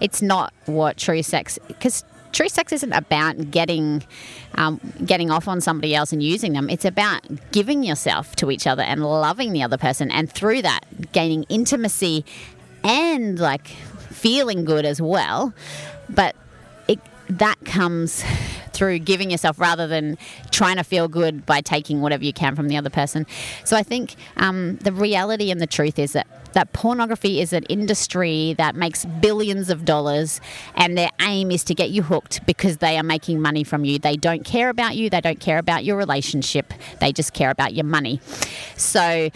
it's 0.00 0.20
not 0.20 0.52
what 0.66 0.98
true 0.98 1.22
sex 1.22 1.58
because 1.66 2.04
true 2.34 2.48
sex 2.48 2.72
isn't 2.72 2.92
about 2.92 3.50
getting 3.50 4.04
um, 4.56 4.80
getting 5.04 5.30
off 5.30 5.48
on 5.48 5.60
somebody 5.60 5.94
else 5.94 6.12
and 6.12 6.22
using 6.22 6.52
them. 6.52 6.68
It's 6.68 6.84
about 6.84 7.22
giving 7.52 7.82
yourself 7.82 8.36
to 8.36 8.50
each 8.50 8.66
other 8.66 8.82
and 8.82 9.02
loving 9.02 9.52
the 9.52 9.62
other 9.62 9.78
person, 9.78 10.10
and 10.10 10.30
through 10.30 10.62
that, 10.62 11.12
gaining 11.12 11.44
intimacy 11.44 12.24
and 12.82 13.38
like 13.38 13.68
feeling 14.10 14.64
good 14.64 14.84
as 14.84 15.00
well. 15.00 15.54
But 16.08 16.36
it, 16.86 17.00
that 17.30 17.56
comes 17.64 18.22
through 18.74 18.98
giving 18.98 19.30
yourself 19.30 19.58
rather 19.58 19.86
than 19.86 20.18
trying 20.50 20.76
to 20.76 20.84
feel 20.84 21.08
good 21.08 21.46
by 21.46 21.60
taking 21.60 22.00
whatever 22.00 22.24
you 22.24 22.32
can 22.32 22.54
from 22.54 22.68
the 22.68 22.76
other 22.76 22.90
person. 22.90 23.26
So 23.64 23.76
I 23.76 23.82
think 23.82 24.16
um, 24.36 24.76
the 24.78 24.92
reality 24.92 25.50
and 25.50 25.60
the 25.60 25.66
truth 25.66 25.98
is 25.98 26.12
that 26.12 26.26
that 26.52 26.72
pornography 26.72 27.40
is 27.40 27.52
an 27.52 27.64
industry 27.64 28.54
that 28.58 28.76
makes 28.76 29.04
billions 29.04 29.70
of 29.70 29.84
dollars 29.84 30.40
and 30.76 30.96
their 30.96 31.10
aim 31.20 31.50
is 31.50 31.64
to 31.64 31.74
get 31.74 31.90
you 31.90 32.02
hooked 32.02 32.46
because 32.46 32.78
they 32.78 32.96
are 32.96 33.02
making 33.02 33.40
money 33.40 33.64
from 33.64 33.84
you. 33.84 33.98
They 33.98 34.16
don't 34.16 34.44
care 34.44 34.68
about 34.68 34.96
you, 34.96 35.10
they 35.10 35.20
don't 35.20 35.40
care 35.40 35.58
about 35.58 35.84
your 35.84 35.96
relationship, 35.96 36.72
they 37.00 37.12
just 37.12 37.32
care 37.32 37.50
about 37.50 37.74
your 37.74 37.84
money. 37.84 38.20
So 38.76 39.30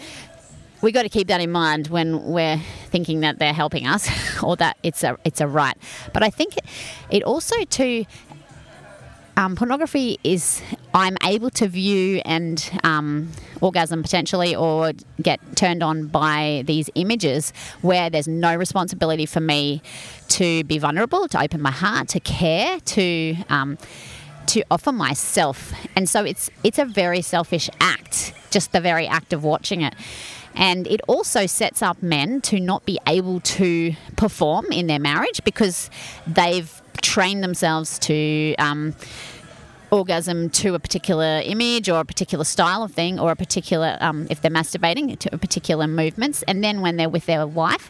we 0.81 0.91
got 0.91 1.03
to 1.03 1.09
keep 1.09 1.27
that 1.27 1.41
in 1.41 1.51
mind 1.51 1.87
when 1.87 2.23
we're 2.23 2.61
thinking 2.87 3.19
that 3.21 3.39
they're 3.39 3.53
helping 3.53 3.85
us 3.85 4.09
or 4.43 4.55
that 4.57 4.77
it's 4.83 5.03
a 5.03 5.17
it's 5.23 5.41
a 5.41 5.47
right. 5.47 5.77
But 6.13 6.23
I 6.23 6.29
think 6.29 6.55
it 7.09 7.23
also 7.23 7.63
too 7.65 8.05
um, 9.39 9.55
pornography 9.55 10.19
is 10.21 10.61
I'm 10.93 11.15
able 11.23 11.49
to 11.51 11.67
view 11.69 12.21
and 12.25 12.69
um, 12.83 13.31
orgasm 13.61 14.03
potentially 14.03 14.53
or 14.53 14.91
get 15.21 15.39
turned 15.55 15.81
on 15.81 16.07
by 16.07 16.63
these 16.65 16.89
images 16.95 17.53
where 17.81 18.09
there's 18.09 18.27
no 18.27 18.53
responsibility 18.53 19.25
for 19.25 19.39
me 19.39 19.81
to 20.27 20.65
be 20.65 20.77
vulnerable, 20.77 21.29
to 21.29 21.41
open 21.41 21.61
my 21.61 21.71
heart, 21.71 22.09
to 22.09 22.19
care, 22.19 22.81
to 22.81 23.37
um, 23.47 23.77
to 24.47 24.61
offer 24.69 24.91
myself. 24.91 25.71
And 25.95 26.09
so 26.09 26.25
it's 26.25 26.49
it's 26.65 26.77
a 26.77 26.85
very 26.85 27.21
selfish 27.21 27.69
act, 27.79 28.33
just 28.51 28.73
the 28.73 28.81
very 28.81 29.07
act 29.07 29.31
of 29.31 29.45
watching 29.45 29.81
it. 29.83 29.95
And 30.53 30.85
it 30.87 30.99
also 31.07 31.45
sets 31.45 31.81
up 31.81 32.03
men 32.03 32.41
to 32.41 32.59
not 32.59 32.85
be 32.85 32.99
able 33.07 33.39
to 33.39 33.93
perform 34.17 34.65
in 34.71 34.87
their 34.87 34.99
marriage 34.99 35.41
because 35.45 35.89
they've 36.27 36.78
trained 37.01 37.43
themselves 37.43 37.99
to 37.99 38.55
um, 38.57 38.95
orgasm 39.91 40.49
to 40.49 40.75
a 40.75 40.79
particular 40.79 41.41
image 41.43 41.89
or 41.89 41.99
a 41.99 42.05
particular 42.05 42.43
style 42.43 42.83
of 42.83 42.91
thing 42.91 43.19
or 43.19 43.31
a 43.31 43.35
particular, 43.35 43.97
um, 44.01 44.27
if 44.29 44.41
they're 44.41 44.51
masturbating, 44.51 45.17
to 45.19 45.33
a 45.33 45.37
particular 45.37 45.87
movements. 45.87 46.43
And 46.43 46.63
then 46.63 46.81
when 46.81 46.97
they're 46.97 47.09
with 47.09 47.25
their 47.25 47.45
wife, 47.47 47.89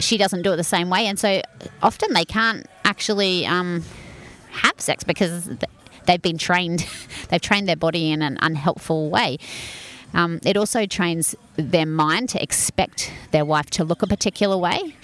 she 0.00 0.16
doesn't 0.16 0.42
do 0.42 0.52
it 0.52 0.56
the 0.56 0.64
same 0.64 0.90
way. 0.90 1.06
And 1.06 1.18
so 1.18 1.42
often 1.82 2.12
they 2.12 2.24
can't 2.24 2.66
actually 2.84 3.46
um, 3.46 3.84
have 4.50 4.80
sex 4.80 5.04
because 5.04 5.48
they've 6.06 6.22
been 6.22 6.38
trained, 6.38 6.86
they've 7.28 7.40
trained 7.40 7.68
their 7.68 7.76
body 7.76 8.10
in 8.10 8.22
an 8.22 8.38
unhelpful 8.40 9.10
way. 9.10 9.38
Um, 10.14 10.40
it 10.44 10.56
also 10.56 10.86
trains 10.86 11.36
their 11.56 11.84
mind 11.84 12.30
to 12.30 12.42
expect 12.42 13.12
their 13.30 13.44
wife 13.44 13.68
to 13.70 13.84
look 13.84 14.02
a 14.02 14.06
particular 14.06 14.56
way 14.56 14.94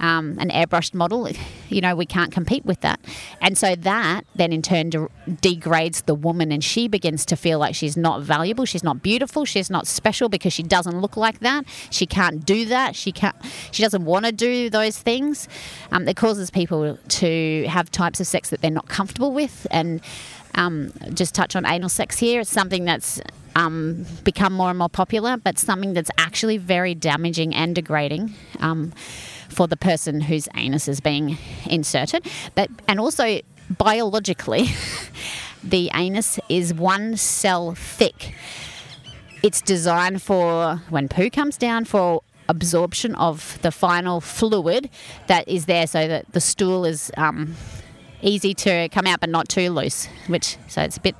um, 0.00 0.36
an 0.38 0.50
airbrushed 0.50 0.94
model, 0.94 1.28
you 1.68 1.80
know, 1.80 1.94
we 1.94 2.06
can't 2.06 2.32
compete 2.32 2.64
with 2.64 2.80
that. 2.80 3.00
And 3.40 3.56
so 3.56 3.76
that 3.76 4.22
then 4.34 4.52
in 4.52 4.62
turn 4.62 4.90
de- 4.90 5.08
degrades 5.40 6.02
the 6.02 6.14
woman 6.14 6.50
and 6.50 6.64
she 6.64 6.88
begins 6.88 7.24
to 7.26 7.36
feel 7.36 7.58
like 7.58 7.74
she's 7.74 7.96
not 7.96 8.22
valuable, 8.22 8.64
she's 8.64 8.82
not 8.82 9.02
beautiful, 9.02 9.44
she's 9.44 9.70
not 9.70 9.86
special 9.86 10.28
because 10.28 10.52
she 10.52 10.62
doesn't 10.62 11.00
look 11.00 11.16
like 11.16 11.40
that. 11.40 11.64
She 11.90 12.06
can't 12.06 12.44
do 12.44 12.64
that. 12.66 12.96
She 12.96 13.12
can't 13.12 13.36
she 13.70 13.82
doesn't 13.82 14.04
want 14.04 14.26
to 14.26 14.32
do 14.32 14.70
those 14.70 14.98
things. 14.98 15.48
Um, 15.92 16.08
it 16.08 16.16
causes 16.16 16.50
people 16.50 16.98
to 17.08 17.64
have 17.68 17.90
types 17.90 18.20
of 18.20 18.26
sex 18.26 18.50
that 18.50 18.60
they're 18.60 18.70
not 18.70 18.88
comfortable 18.88 19.32
with 19.32 19.66
and 19.70 20.00
um, 20.54 20.92
just 21.14 21.34
touch 21.34 21.54
on 21.54 21.64
anal 21.64 21.88
sex 21.88 22.18
here. 22.18 22.40
It's 22.40 22.50
something 22.50 22.84
that's 22.84 23.20
um, 23.54 24.06
become 24.24 24.52
more 24.52 24.70
and 24.70 24.78
more 24.78 24.88
popular, 24.88 25.36
but 25.36 25.58
something 25.58 25.92
that's 25.92 26.10
actually 26.18 26.56
very 26.56 26.94
damaging 26.94 27.54
and 27.54 27.74
degrading. 27.74 28.34
Um, 28.60 28.92
for 29.50 29.66
the 29.66 29.76
person 29.76 30.22
whose 30.22 30.48
anus 30.54 30.88
is 30.88 31.00
being 31.00 31.38
inserted. 31.66 32.26
But 32.54 32.70
and 32.88 33.00
also 33.00 33.40
biologically, 33.70 34.68
the 35.64 35.90
anus 35.94 36.38
is 36.48 36.72
one 36.74 37.16
cell 37.16 37.74
thick. 37.74 38.34
It's 39.42 39.60
designed 39.60 40.22
for 40.22 40.76
when 40.90 41.08
poo 41.08 41.30
comes 41.30 41.56
down 41.56 41.84
for 41.84 42.22
absorption 42.48 43.14
of 43.14 43.58
the 43.62 43.70
final 43.70 44.20
fluid 44.20 44.90
that 45.28 45.46
is 45.48 45.66
there 45.66 45.86
so 45.86 46.08
that 46.08 46.30
the 46.32 46.40
stool 46.40 46.84
is 46.84 47.12
um, 47.16 47.54
easy 48.22 48.52
to 48.52 48.88
come 48.88 49.06
out 49.06 49.20
but 49.20 49.28
not 49.28 49.48
too 49.48 49.70
loose 49.70 50.06
which 50.26 50.56
so 50.66 50.82
it's 50.82 50.96
a 50.96 51.00
bit 51.00 51.14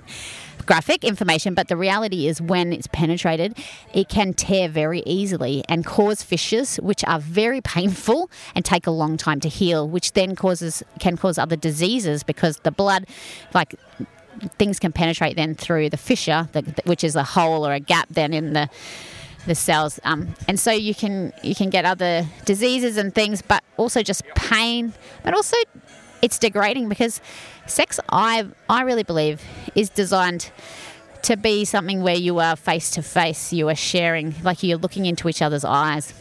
graphic 0.70 1.02
information, 1.02 1.52
but 1.52 1.66
the 1.66 1.76
reality 1.76 2.28
is 2.28 2.40
when 2.40 2.72
it's 2.72 2.86
penetrated, 2.86 3.58
it 3.92 4.08
can 4.08 4.32
tear 4.32 4.68
very 4.68 5.02
easily 5.04 5.64
and 5.68 5.84
cause 5.84 6.22
fissures, 6.22 6.76
which 6.76 7.02
are 7.08 7.18
very 7.18 7.60
painful 7.76 8.30
and 8.54 8.64
take 8.64 8.86
a 8.86 8.90
long 8.92 9.16
time 9.16 9.40
to 9.40 9.48
heal, 9.48 9.88
which 9.88 10.12
then 10.12 10.36
causes 10.36 10.80
can 11.00 11.16
cause 11.16 11.38
other 11.38 11.56
diseases 11.56 12.22
because 12.22 12.58
the 12.58 12.70
blood, 12.70 13.08
like 13.52 13.74
things 14.60 14.78
can 14.78 14.92
penetrate 14.92 15.34
then 15.34 15.56
through 15.56 15.90
the 15.90 15.96
fissure, 15.96 16.48
which 16.84 17.02
is 17.02 17.16
a 17.16 17.24
hole 17.24 17.66
or 17.66 17.72
a 17.72 17.80
gap 17.80 18.06
then 18.08 18.32
in 18.32 18.52
the 18.52 18.70
the 19.46 19.54
cells, 19.56 19.98
um, 20.04 20.28
and 20.46 20.60
so 20.60 20.70
you 20.70 20.94
can 20.94 21.32
you 21.42 21.54
can 21.54 21.70
get 21.70 21.84
other 21.84 22.26
diseases 22.44 22.96
and 22.96 23.12
things, 23.12 23.42
but 23.42 23.64
also 23.76 24.02
just 24.02 24.22
pain, 24.36 24.92
but 25.24 25.34
also 25.34 25.56
it's 26.22 26.38
degrading 26.38 26.88
because 26.88 27.20
sex, 27.66 27.98
I 28.08 28.46
I 28.68 28.82
really 28.82 29.02
believe, 29.02 29.42
is 29.74 29.88
designed 29.90 30.50
to 31.22 31.36
be 31.36 31.64
something 31.64 32.02
where 32.02 32.16
you 32.16 32.38
are 32.38 32.56
face 32.56 32.90
to 32.92 33.02
face, 33.02 33.52
you 33.52 33.68
are 33.68 33.74
sharing, 33.74 34.34
like 34.42 34.62
you're 34.62 34.78
looking 34.78 35.06
into 35.06 35.28
each 35.28 35.42
other's 35.42 35.64
eyes. 35.64 36.14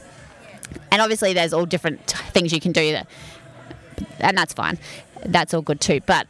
And 0.91 1.01
obviously, 1.01 1.33
there's 1.33 1.53
all 1.53 1.65
different 1.65 2.05
things 2.31 2.53
you 2.53 2.59
can 2.59 2.71
do, 2.71 2.91
that, 2.91 3.07
and 4.19 4.38
that's 4.38 4.53
fine. 4.53 4.77
That's 5.25 5.53
all 5.53 5.62
good 5.62 5.81
too. 5.81 6.01
But 6.05 6.27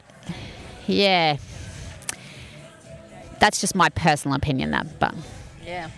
yeah, 0.87 1.37
that's 3.39 3.61
just 3.61 3.75
my 3.75 3.89
personal 3.89 4.35
opinion. 4.35 4.71
That, 4.71 4.99
but 4.99 5.13
yeah. 5.65 5.89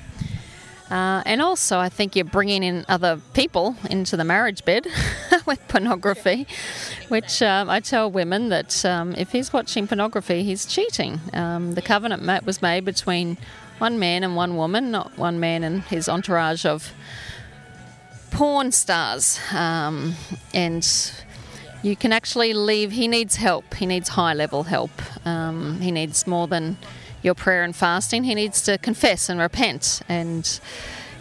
Uh, 0.91 1.23
and 1.25 1.41
also, 1.41 1.79
I 1.79 1.87
think 1.87 2.17
you're 2.17 2.25
bringing 2.25 2.63
in 2.63 2.83
other 2.89 3.21
people 3.33 3.77
into 3.89 4.17
the 4.17 4.25
marriage 4.25 4.65
bed 4.65 4.87
with 5.45 5.65
pornography, 5.69 6.45
which 7.07 7.41
um, 7.41 7.69
I 7.69 7.79
tell 7.79 8.11
women 8.11 8.49
that 8.49 8.83
um, 8.83 9.15
if 9.15 9.31
he's 9.31 9.53
watching 9.53 9.87
pornography, 9.87 10.43
he's 10.43 10.65
cheating. 10.65 11.21
Um, 11.31 11.75
the 11.75 11.81
covenant 11.81 12.23
mat 12.23 12.45
was 12.45 12.61
made 12.61 12.83
between 12.83 13.37
one 13.77 13.99
man 13.99 14.25
and 14.25 14.35
one 14.35 14.57
woman, 14.57 14.91
not 14.91 15.17
one 15.17 15.39
man 15.39 15.63
and 15.63 15.81
his 15.83 16.09
entourage 16.09 16.65
of 16.65 16.93
porn 18.31 18.73
stars. 18.73 19.39
Um, 19.53 20.15
and 20.53 20.85
you 21.83 21.95
can 21.95 22.11
actually 22.11 22.53
leave, 22.53 22.91
he 22.91 23.07
needs 23.07 23.37
help, 23.37 23.75
he 23.75 23.85
needs 23.85 24.09
high 24.09 24.33
level 24.33 24.63
help, 24.63 24.91
um, 25.25 25.79
he 25.79 25.89
needs 25.89 26.27
more 26.27 26.47
than 26.47 26.77
your 27.21 27.35
prayer 27.35 27.63
and 27.63 27.75
fasting. 27.75 28.23
He 28.23 28.35
needs 28.35 28.61
to 28.63 28.77
confess 28.77 29.29
and 29.29 29.39
repent 29.39 30.01
and 30.07 30.59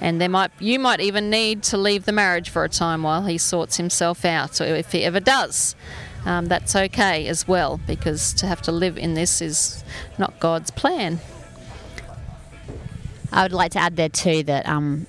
and 0.00 0.20
there 0.20 0.30
might 0.30 0.50
you 0.58 0.78
might 0.78 1.00
even 1.00 1.28
need 1.28 1.62
to 1.64 1.76
leave 1.76 2.06
the 2.06 2.12
marriage 2.12 2.48
for 2.48 2.64
a 2.64 2.68
time 2.68 3.02
while 3.02 3.26
he 3.26 3.36
sorts 3.38 3.76
himself 3.76 4.24
out. 4.24 4.54
So 4.54 4.64
if 4.64 4.92
he 4.92 5.04
ever 5.04 5.20
does, 5.20 5.74
um, 6.24 6.46
that's 6.46 6.74
okay 6.74 7.26
as 7.28 7.46
well 7.46 7.80
because 7.86 8.32
to 8.34 8.46
have 8.46 8.62
to 8.62 8.72
live 8.72 8.96
in 8.98 9.14
this 9.14 9.42
is 9.42 9.84
not 10.18 10.40
God's 10.40 10.70
plan. 10.70 11.20
I 13.32 13.42
would 13.42 13.52
like 13.52 13.72
to 13.72 13.78
add 13.78 13.96
there 13.96 14.08
too 14.08 14.42
that 14.44 14.66
um, 14.66 15.06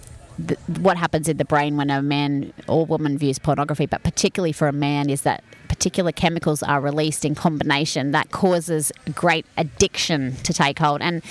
what 0.79 0.97
happens 0.97 1.27
in 1.27 1.37
the 1.37 1.45
brain 1.45 1.77
when 1.77 1.89
a 1.89 2.01
man 2.01 2.53
or 2.67 2.85
woman 2.85 3.17
views 3.17 3.39
pornography, 3.39 3.85
but 3.85 4.03
particularly 4.03 4.51
for 4.51 4.67
a 4.67 4.73
man, 4.73 5.09
is 5.09 5.21
that 5.21 5.43
particular 5.71 6.11
chemicals 6.11 6.61
are 6.61 6.81
released 6.81 7.23
in 7.23 7.33
combination 7.33 8.11
that 8.11 8.29
causes 8.29 8.91
great 9.15 9.45
addiction 9.55 10.35
to 10.43 10.51
take 10.51 10.77
hold. 10.77 11.01
And 11.01 11.23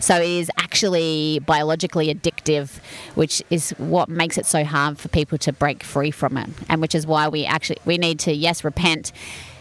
so 0.00 0.16
it 0.16 0.28
is 0.28 0.50
actually 0.58 1.38
biologically 1.46 2.12
addictive, 2.12 2.80
which 3.14 3.40
is 3.50 3.70
what 3.78 4.08
makes 4.08 4.36
it 4.36 4.46
so 4.46 4.64
hard 4.64 4.98
for 4.98 5.06
people 5.06 5.38
to 5.38 5.52
break 5.52 5.84
free 5.84 6.10
from 6.10 6.36
it. 6.36 6.50
And 6.68 6.80
which 6.80 6.92
is 6.92 7.06
why 7.06 7.28
we 7.28 7.44
actually 7.44 7.78
we 7.84 7.96
need 7.96 8.18
to 8.20 8.32
yes 8.32 8.64
repent 8.64 9.12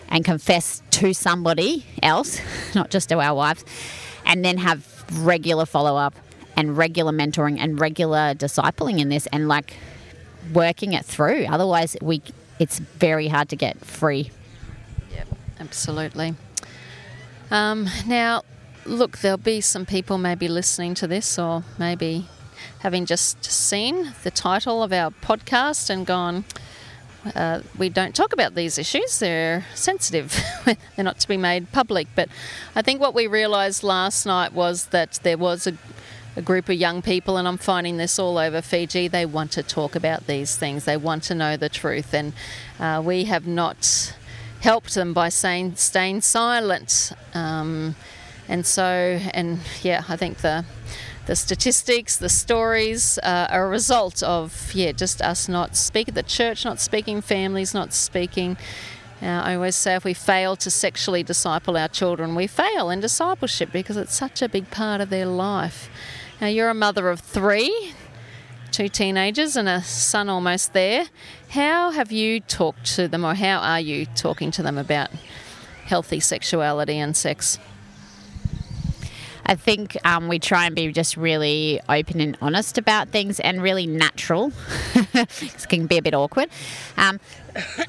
and 0.10 0.26
confess 0.26 0.82
to 0.90 1.14
somebody 1.14 1.86
else, 2.02 2.40
not 2.76 2.90
just 2.90 3.10
to 3.10 3.20
our 3.20 3.36
wives, 3.36 3.64
and 4.26 4.44
then 4.44 4.58
have 4.58 5.06
regular 5.24 5.68
follow 5.68 5.96
up 5.96 6.16
and 6.58 6.76
regular 6.76 7.12
mentoring 7.12 7.60
and 7.60 7.80
regular 7.80 8.34
discipling 8.34 9.00
in 9.00 9.10
this 9.10 9.28
and 9.28 9.48
like 9.48 9.76
working 10.52 10.94
it 10.94 11.06
through. 11.06 11.46
Otherwise, 11.46 11.96
we 12.02 12.24
it's 12.60 12.80
very 12.80 13.28
hard 13.28 13.50
to 13.50 13.56
get 13.56 13.84
free. 13.84 14.32
Yep, 15.14 15.28
absolutely. 15.60 16.36
Um, 17.52 17.88
now, 18.08 18.44
look, 18.86 19.20
there'll 19.20 19.38
be 19.38 19.62
some 19.62 19.86
people 19.86 20.18
maybe 20.18 20.48
listening 20.48 20.94
to 20.96 21.08
this 21.08 21.38
or 21.38 21.64
maybe 21.78 22.28
having 22.80 23.06
just 23.06 23.44
seen 23.46 24.14
the 24.24 24.32
title 24.32 24.84
of 24.84 24.92
our 24.92 25.12
podcast 25.12 25.90
and 25.90 26.06
gone, 26.06 26.46
uh, 27.36 27.62
we 27.78 27.90
don't 27.90 28.14
talk 28.14 28.34
about 28.34 28.56
these 28.56 28.78
issues. 28.78 29.20
They're 29.20 29.66
sensitive. 29.74 30.38
They're 30.66 31.06
not 31.06 31.20
to 31.20 31.28
be 31.28 31.38
made 31.38 31.72
public. 31.72 32.08
But 32.16 32.30
I 32.76 32.82
think 32.82 33.00
what 33.00 33.14
we 33.14 33.28
realised 33.28 33.84
last 33.84 34.26
night 34.26 34.54
was 34.54 34.88
that 34.88 35.20
there 35.24 35.38
was 35.38 35.66
a 35.68 35.78
a 36.36 36.42
group 36.42 36.70
of 36.70 36.76
young 36.76 37.02
people, 37.02 37.38
and 37.38 37.48
I'm 37.48 37.58
finding 37.58 37.98
this 37.98 38.18
all 38.18 38.38
over 38.38 38.62
Fiji. 38.62 39.08
They 39.08 39.26
want 39.26 39.52
to 39.52 39.64
talk 39.64 39.96
about 39.96 40.28
these 40.28 40.56
things, 40.56 40.86
they 40.86 40.98
want 40.98 41.24
to 41.24 41.36
know 41.36 41.58
the 41.58 41.70
truth, 41.70 42.14
and 42.14 42.34
uh, 42.80 43.02
we 43.04 43.26
have 43.26 43.46
not 43.46 44.16
helped 44.62 44.96
them 44.96 45.14
by 45.14 45.30
saying 45.30 45.76
staying 45.76 46.22
silent. 46.22 47.12
Um, 47.34 47.96
and 48.48 48.66
so, 48.66 48.84
and 49.34 49.60
yeah, 49.82 50.04
I 50.10 50.16
think 50.16 50.40
the 50.40 50.66
the 51.26 51.36
statistics, 51.38 52.18
the 52.18 52.28
stories 52.28 53.18
uh, 53.20 53.48
are 53.50 53.66
a 53.66 53.70
result 53.70 54.22
of 54.24 54.72
yeah, 54.74 54.92
just 54.92 55.22
us 55.22 55.48
not 55.48 55.78
speaking, 55.78 56.16
the 56.16 56.24
church 56.24 56.66
not 56.66 56.80
speaking, 56.80 57.22
families 57.22 57.74
not 57.74 57.94
speaking. 57.94 58.58
Uh, 59.22 59.28
I 59.28 59.56
always 59.56 59.78
say 59.78 59.96
if 59.96 60.04
we 60.04 60.14
fail 60.14 60.58
to 60.58 60.70
sexually 60.70 61.24
disciple 61.24 61.78
our 61.78 61.88
children, 61.88 62.36
we 62.36 62.46
fail 62.46 62.90
in 62.90 63.00
discipleship 63.00 63.72
because 63.72 63.96
it's 63.96 64.14
such 64.14 64.42
a 64.42 64.50
big 64.50 64.70
part 64.70 65.00
of 65.00 65.10
their 65.10 65.26
life. 65.26 65.90
Now, 66.44 66.50
you're 66.50 66.70
a 66.70 66.74
mother 66.74 67.08
of 67.08 67.22
three. 67.22 67.94
two 68.70 68.90
teenagers 68.90 69.56
and 69.56 69.70
a 69.70 69.82
son 69.82 70.28
almost 70.28 70.74
there. 70.74 71.06
How 71.52 71.92
have 71.92 72.12
you 72.12 72.42
talked 72.42 72.86
to 72.98 73.08
them, 73.08 73.24
or 73.24 73.34
how 73.34 73.60
are 73.60 73.80
you 73.80 74.06
talking 74.08 74.52
to 74.52 74.62
them 74.62 74.78
about 74.78 75.10
healthy 75.86 76.20
sexuality 76.20 76.98
and 76.98 77.16
sex? 77.16 77.60
I 79.46 79.56
think 79.56 79.96
um, 80.04 80.28
we 80.28 80.38
try 80.38 80.66
and 80.66 80.76
be 80.76 80.92
just 80.92 81.16
really 81.16 81.80
open 81.88 82.20
and 82.20 82.38
honest 82.42 82.78
about 82.78 83.08
things 83.08 83.40
and 83.40 83.64
really 83.64 83.88
natural. 83.88 84.52
it 85.14 85.66
can 85.70 85.88
be 85.88 85.98
a 85.98 86.02
bit 86.02 86.14
awkward. 86.14 86.50
Um, 86.98 87.22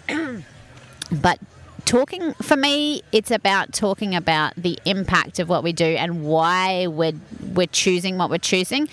but 1.10 1.40
talking 1.94 2.34
for 2.42 2.56
me 2.56 3.02
it's 3.12 3.30
about 3.30 3.72
talking 3.72 4.16
about 4.16 4.52
the 4.56 4.76
impact 4.84 5.38
of 5.38 5.48
what 5.48 5.62
we 5.62 5.72
do 5.72 5.84
and 5.84 6.24
why 6.24 6.88
we're 6.88 7.12
we're 7.52 7.68
choosing 7.68 8.18
what 8.18 8.30
we're 8.30 8.36
choosing. 8.36 8.88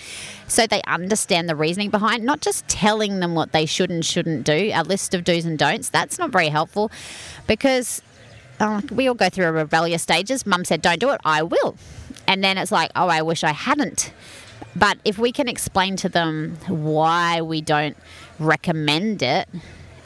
So 0.47 0.67
they 0.67 0.83
understand 0.85 1.49
the 1.49 1.55
reasoning 1.55 1.89
behind 1.89 2.23
not 2.23 2.41
just 2.41 2.67
telling 2.67 3.19
them 3.19 3.33
what 3.33 3.53
they 3.53 3.65
should 3.65 3.89
and 3.89 4.05
shouldn't 4.05 4.43
do 4.43 4.69
a 4.71 4.83
list 4.83 5.15
of 5.15 5.23
do's 5.23 5.45
and 5.45 5.57
don'ts. 5.57 5.89
That's 5.89 6.19
not 6.19 6.29
very 6.29 6.49
helpful 6.49 6.91
because 7.47 8.03
uh, 8.59 8.81
we 8.91 9.07
all 9.07 9.15
go 9.15 9.29
through 9.29 9.47
a 9.47 9.51
rebellious 9.51 10.03
stages. 10.03 10.45
Mum 10.45 10.63
said 10.63 10.83
don't 10.83 10.99
do 10.99 11.09
it 11.09 11.19
i 11.25 11.41
will. 11.41 11.75
And 12.27 12.43
then 12.43 12.59
it's 12.59 12.71
like, 12.71 12.91
oh, 12.95 13.07
I 13.07 13.23
wish 13.23 13.43
I 13.43 13.51
hadn't. 13.51 14.13
But 14.75 14.99
if 15.03 15.17
we 15.17 15.31
can 15.31 15.47
explain 15.47 15.95
to 15.97 16.07
them 16.07 16.55
why 16.67 17.41
we 17.41 17.61
don't 17.61 17.97
recommend 18.37 19.23
it, 19.23 19.49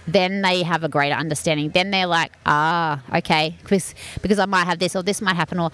then 0.08 0.42
they 0.42 0.64
have 0.64 0.84
a 0.84 0.90
greater 0.90 1.16
understanding. 1.16 1.70
Then 1.70 1.92
they're 1.92 2.08
like, 2.08 2.32
ah, 2.46 3.02
okay, 3.14 3.56
because 3.62 3.96
because 4.22 4.40
I 4.40 4.46
might 4.46 4.66
have 4.66 4.80
this 4.80 4.96
or 4.96 5.04
this 5.04 5.22
might 5.22 5.36
happen 5.36 5.60
or 5.60 5.72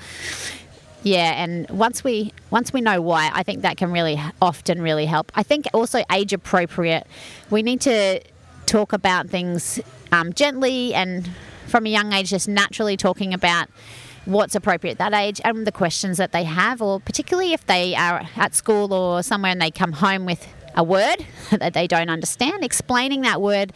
yeah, 1.04 1.44
and 1.44 1.68
once 1.70 2.04
we 2.04 2.32
once 2.52 2.72
we 2.72 2.82
know 2.82 3.02
why, 3.02 3.32
I 3.34 3.44
think 3.44 3.64
that 3.64 3.78
can 3.78 3.92
really 3.92 4.22
often 4.42 4.82
really 4.82 5.06
help. 5.06 5.32
I 5.36 5.44
think 5.44 5.66
also 5.74 6.04
age 6.12 6.32
appropriate. 6.32 7.08
We 7.50 7.64
need 7.64 7.82
to 7.82 8.22
talk 8.68 8.94
about 8.94 9.28
things 9.28 9.80
um, 10.12 10.32
gently 10.34 10.94
and 10.94 11.30
from 11.68 11.86
a 11.86 11.90
young 11.90 12.14
age, 12.14 12.30
just 12.30 12.48
naturally 12.48 12.98
talking 12.98 13.34
about 13.34 13.68
what's 14.26 14.54
appropriate 14.54 14.94
at 14.94 14.98
that 15.12 15.14
age 15.14 15.42
and 15.44 15.66
the 15.66 15.72
questions 15.72 16.18
that 16.18 16.32
they 16.32 16.44
have, 16.44 16.82
or 16.82 17.00
particularly 17.00 17.54
if 17.54 17.66
they 17.66 17.96
are 17.96 18.28
at 18.36 18.54
school 18.54 18.94
or 18.94 19.24
somewhere 19.24 19.52
and 19.52 19.62
they 19.62 19.72
come 19.72 19.94
home 19.94 20.26
with 20.26 20.48
a 20.76 20.84
word 20.84 21.26
that 21.52 21.74
they 21.74 21.88
don't 21.88 22.10
understand, 22.10 22.64
explaining 22.64 23.22
that 23.22 23.42
word 23.42 23.74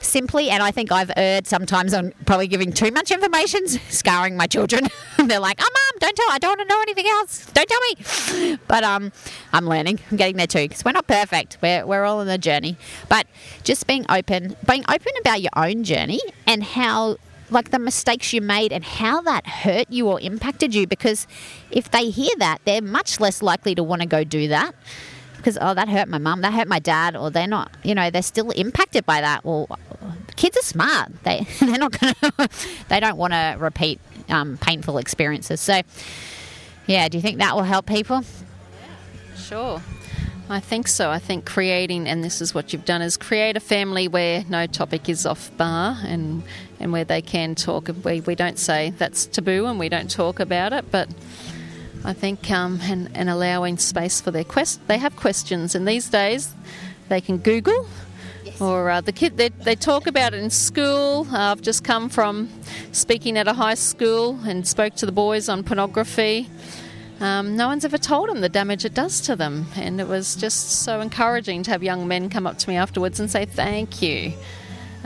simply. 0.00 0.50
And 0.50 0.62
I 0.62 0.70
think 0.70 0.92
I've 0.92 1.10
erred 1.16 1.46
sometimes 1.46 1.94
on 1.94 2.12
probably 2.26 2.48
giving 2.48 2.72
too 2.72 2.90
much 2.90 3.10
information, 3.10 3.66
scarring 3.90 4.36
my 4.36 4.46
children. 4.46 4.88
They're 5.18 5.40
like, 5.40 5.60
"Oh, 5.60 5.68
mom, 5.72 5.98
don't 6.00 6.16
tell. 6.16 6.30
I 6.30 6.38
don't 6.38 6.58
want 6.58 6.68
to 6.68 6.74
know 6.74 6.82
anything 6.82 7.06
else. 7.06 7.46
Don't 7.52 7.68
tell 7.68 7.80
me." 7.80 8.58
But 8.68 8.84
um, 8.84 9.12
I'm 9.52 9.66
learning. 9.66 10.00
I'm 10.10 10.16
getting 10.16 10.36
there 10.36 10.46
too 10.46 10.68
because 10.68 10.84
we're 10.84 10.92
not 10.92 11.06
perfect. 11.06 11.58
We're 11.62 11.86
we're 11.86 12.04
all 12.04 12.20
on 12.20 12.26
the 12.26 12.38
journey. 12.38 12.76
But 13.08 13.26
just 13.62 13.86
being 13.86 14.04
open, 14.08 14.56
being 14.66 14.84
open 14.88 15.12
about 15.20 15.40
your 15.40 15.50
own 15.56 15.84
journey 15.84 16.20
and 16.46 16.62
how 16.62 17.16
like 17.50 17.70
the 17.70 17.78
mistakes 17.78 18.32
you 18.32 18.40
made 18.40 18.72
and 18.72 18.84
how 18.84 19.20
that 19.22 19.46
hurt 19.46 19.90
you 19.90 20.08
or 20.08 20.20
impacted 20.20 20.74
you 20.74 20.86
because 20.86 21.26
if 21.70 21.90
they 21.90 22.10
hear 22.10 22.30
that 22.38 22.60
they're 22.64 22.82
much 22.82 23.20
less 23.20 23.42
likely 23.42 23.74
to 23.74 23.82
want 23.82 24.02
to 24.02 24.08
go 24.08 24.24
do 24.24 24.48
that 24.48 24.74
because 25.48 25.58
oh 25.62 25.72
that 25.72 25.88
hurt 25.88 26.08
my 26.08 26.18
mum 26.18 26.42
that 26.42 26.52
hurt 26.52 26.68
my 26.68 26.78
dad 26.78 27.16
or 27.16 27.30
they're 27.30 27.46
not 27.46 27.72
you 27.82 27.94
know 27.94 28.10
they're 28.10 28.22
still 28.22 28.50
impacted 28.50 29.06
by 29.06 29.20
that. 29.22 29.44
Well 29.44 29.78
kids 30.36 30.58
are 30.58 30.62
smart. 30.62 31.10
They 31.24 31.46
they're 31.60 31.78
not 31.78 31.98
gonna 31.98 32.48
they 32.88 33.00
don't 33.00 33.16
want 33.16 33.32
to 33.32 33.56
repeat 33.58 33.98
um, 34.28 34.58
painful 34.58 34.98
experiences. 34.98 35.60
So 35.60 35.80
yeah 36.86 37.08
do 37.08 37.16
you 37.16 37.22
think 37.22 37.38
that 37.38 37.56
will 37.56 37.62
help 37.62 37.86
people? 37.86 38.24
Sure. 39.36 39.80
I 40.50 40.60
think 40.60 40.88
so. 40.88 41.10
I 41.10 41.18
think 41.18 41.44
creating, 41.44 42.08
and 42.08 42.24
this 42.24 42.40
is 42.40 42.54
what 42.54 42.72
you've 42.72 42.86
done, 42.86 43.02
is 43.02 43.18
create 43.18 43.54
a 43.54 43.60
family 43.60 44.08
where 44.08 44.44
no 44.48 44.66
topic 44.66 45.06
is 45.10 45.26
off 45.26 45.54
bar 45.58 45.98
and, 46.04 46.42
and 46.80 46.90
where 46.90 47.04
they 47.04 47.20
can 47.20 47.54
talk. 47.54 47.90
We, 48.02 48.22
we 48.22 48.34
don't 48.34 48.58
say 48.58 48.88
that's 48.96 49.26
taboo 49.26 49.66
and 49.66 49.78
we 49.78 49.90
don't 49.90 50.10
talk 50.10 50.40
about 50.40 50.72
it, 50.72 50.90
but 50.90 51.10
I 52.04 52.12
think 52.12 52.50
um, 52.50 52.80
and, 52.82 53.10
and 53.14 53.28
allowing 53.28 53.78
space 53.78 54.20
for 54.20 54.30
their 54.30 54.44
quest. 54.44 54.86
They 54.88 54.98
have 54.98 55.16
questions, 55.16 55.74
and 55.74 55.86
these 55.86 56.08
days 56.08 56.54
they 57.08 57.20
can 57.20 57.38
Google. 57.38 57.86
Yes. 58.44 58.60
Or 58.60 58.90
uh, 58.90 59.00
the 59.00 59.12
kid, 59.12 59.36
they, 59.36 59.48
they 59.48 59.74
talk 59.74 60.06
about 60.06 60.34
it 60.34 60.42
in 60.42 60.50
school. 60.50 61.26
Uh, 61.32 61.52
I've 61.52 61.62
just 61.62 61.84
come 61.84 62.08
from 62.08 62.48
speaking 62.92 63.36
at 63.36 63.48
a 63.48 63.52
high 63.52 63.74
school 63.74 64.38
and 64.46 64.66
spoke 64.66 64.94
to 64.96 65.06
the 65.06 65.12
boys 65.12 65.48
on 65.48 65.64
pornography 65.64 66.48
um, 67.20 67.56
no 67.56 67.66
one's 67.66 67.84
ever 67.84 67.98
told 67.98 68.28
them 68.28 68.40
the 68.40 68.48
damage 68.48 68.84
it 68.84 68.94
does 68.94 69.20
to 69.22 69.34
them. 69.34 69.66
And 69.74 70.00
it 70.00 70.06
was 70.06 70.36
just 70.36 70.82
so 70.82 71.00
encouraging 71.00 71.64
to 71.64 71.70
have 71.72 71.82
young 71.82 72.06
men 72.06 72.30
come 72.30 72.46
up 72.46 72.58
to 72.58 72.68
me 72.68 72.76
afterwards 72.76 73.18
and 73.18 73.30
say 73.30 73.44
thank 73.44 74.00
you. 74.02 74.32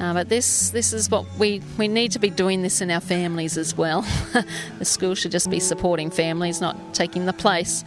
Uh, 0.02 0.12
but 0.12 0.28
this 0.28 0.70
this 0.70 0.92
is 0.92 1.08
what 1.08 1.24
we, 1.38 1.62
we 1.78 1.86
need 1.86 2.10
to 2.10 2.18
be 2.18 2.28
doing 2.28 2.62
this 2.62 2.80
in 2.80 2.90
our 2.90 3.00
families 3.00 3.56
as 3.56 3.76
well. 3.76 4.02
the 4.78 4.84
school 4.84 5.14
should 5.14 5.30
just 5.30 5.48
be 5.48 5.60
supporting 5.60 6.10
families, 6.10 6.60
not 6.60 6.76
taking 6.92 7.24
the 7.26 7.32
place. 7.32 7.84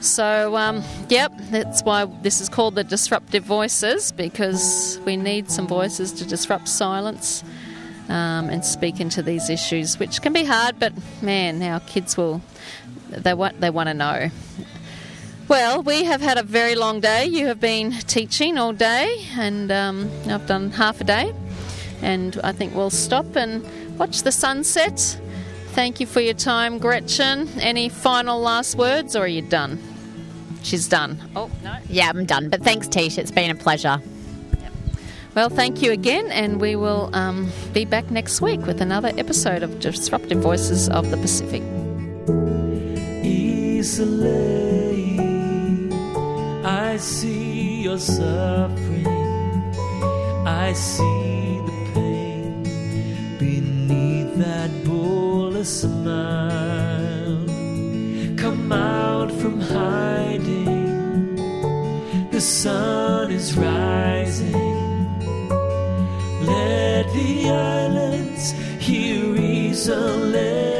So, 0.00 0.56
um, 0.56 0.82
yep, 1.10 1.32
that's 1.50 1.82
why 1.82 2.06
this 2.22 2.40
is 2.40 2.48
called 2.48 2.74
the 2.74 2.84
Disruptive 2.84 3.44
Voices 3.44 4.12
because 4.12 4.98
we 5.04 5.16
need 5.18 5.50
some 5.50 5.66
voices 5.66 6.10
to 6.12 6.26
disrupt 6.26 6.68
silence 6.68 7.44
um, 8.08 8.48
and 8.48 8.64
speak 8.64 8.98
into 8.98 9.22
these 9.22 9.50
issues, 9.50 9.98
which 9.98 10.22
can 10.22 10.32
be 10.32 10.44
hard, 10.44 10.78
but 10.78 10.94
man, 11.20 11.62
our 11.62 11.80
kids 11.80 12.16
will 12.16 12.40
they 13.10 13.34
want 13.34 13.60
they 13.60 13.68
want 13.68 13.88
to 13.88 13.94
know. 13.94 14.30
Well, 15.48 15.82
we 15.82 16.02
have 16.04 16.20
had 16.20 16.38
a 16.38 16.42
very 16.42 16.74
long 16.74 17.00
day. 17.00 17.26
You 17.26 17.46
have 17.46 17.60
been 17.60 17.92
teaching 17.92 18.58
all 18.58 18.72
day, 18.72 19.24
and 19.36 19.70
um, 19.70 20.10
I've 20.28 20.46
done 20.46 20.72
half 20.72 21.00
a 21.00 21.04
day. 21.04 21.32
And 22.02 22.38
I 22.42 22.50
think 22.50 22.74
we'll 22.74 22.90
stop 22.90 23.36
and 23.36 23.64
watch 23.96 24.22
the 24.22 24.32
sunset. 24.32 25.20
Thank 25.68 26.00
you 26.00 26.06
for 26.06 26.20
your 26.20 26.34
time, 26.34 26.78
Gretchen. 26.78 27.48
Any 27.60 27.88
final 27.88 28.40
last 28.40 28.76
words, 28.76 29.14
or 29.14 29.20
are 29.20 29.28
you 29.28 29.42
done? 29.42 29.78
She's 30.64 30.88
done. 30.88 31.20
Oh, 31.36 31.48
no. 31.62 31.76
Yeah, 31.88 32.08
I'm 32.08 32.24
done. 32.24 32.48
But 32.48 32.64
thanks, 32.64 32.88
Tish. 32.88 33.16
It's 33.16 33.30
been 33.30 33.50
a 33.50 33.54
pleasure. 33.54 34.02
Well, 35.36 35.48
thank 35.48 35.80
you 35.80 35.92
again, 35.92 36.26
and 36.32 36.60
we 36.60 36.74
will 36.74 37.08
um, 37.12 37.52
be 37.72 37.84
back 37.84 38.10
next 38.10 38.40
week 38.40 38.66
with 38.66 38.80
another 38.80 39.12
episode 39.16 39.62
of 39.62 39.78
Disruptive 39.78 40.38
Voices 40.38 40.88
of 40.88 41.10
the 41.10 41.16
Pacific 41.18 41.62
easily. 43.22 44.75
I 46.66 46.96
see 46.96 47.82
your 47.82 47.96
suffering, 47.96 49.06
I 50.44 50.72
see 50.72 51.60
the 51.64 51.90
pain 51.94 52.64
beneath 53.38 54.34
that 54.38 54.70
bullish 54.84 55.68
smile. 55.68 57.46
Come 58.36 58.72
out 58.72 59.30
from 59.30 59.60
hiding, 59.60 61.36
the 62.32 62.40
sun 62.40 63.30
is 63.30 63.56
rising. 63.56 64.52
Let 66.42 67.06
the 67.12 67.48
islands 67.48 68.50
hear 68.80 69.36
easily. 69.36 70.75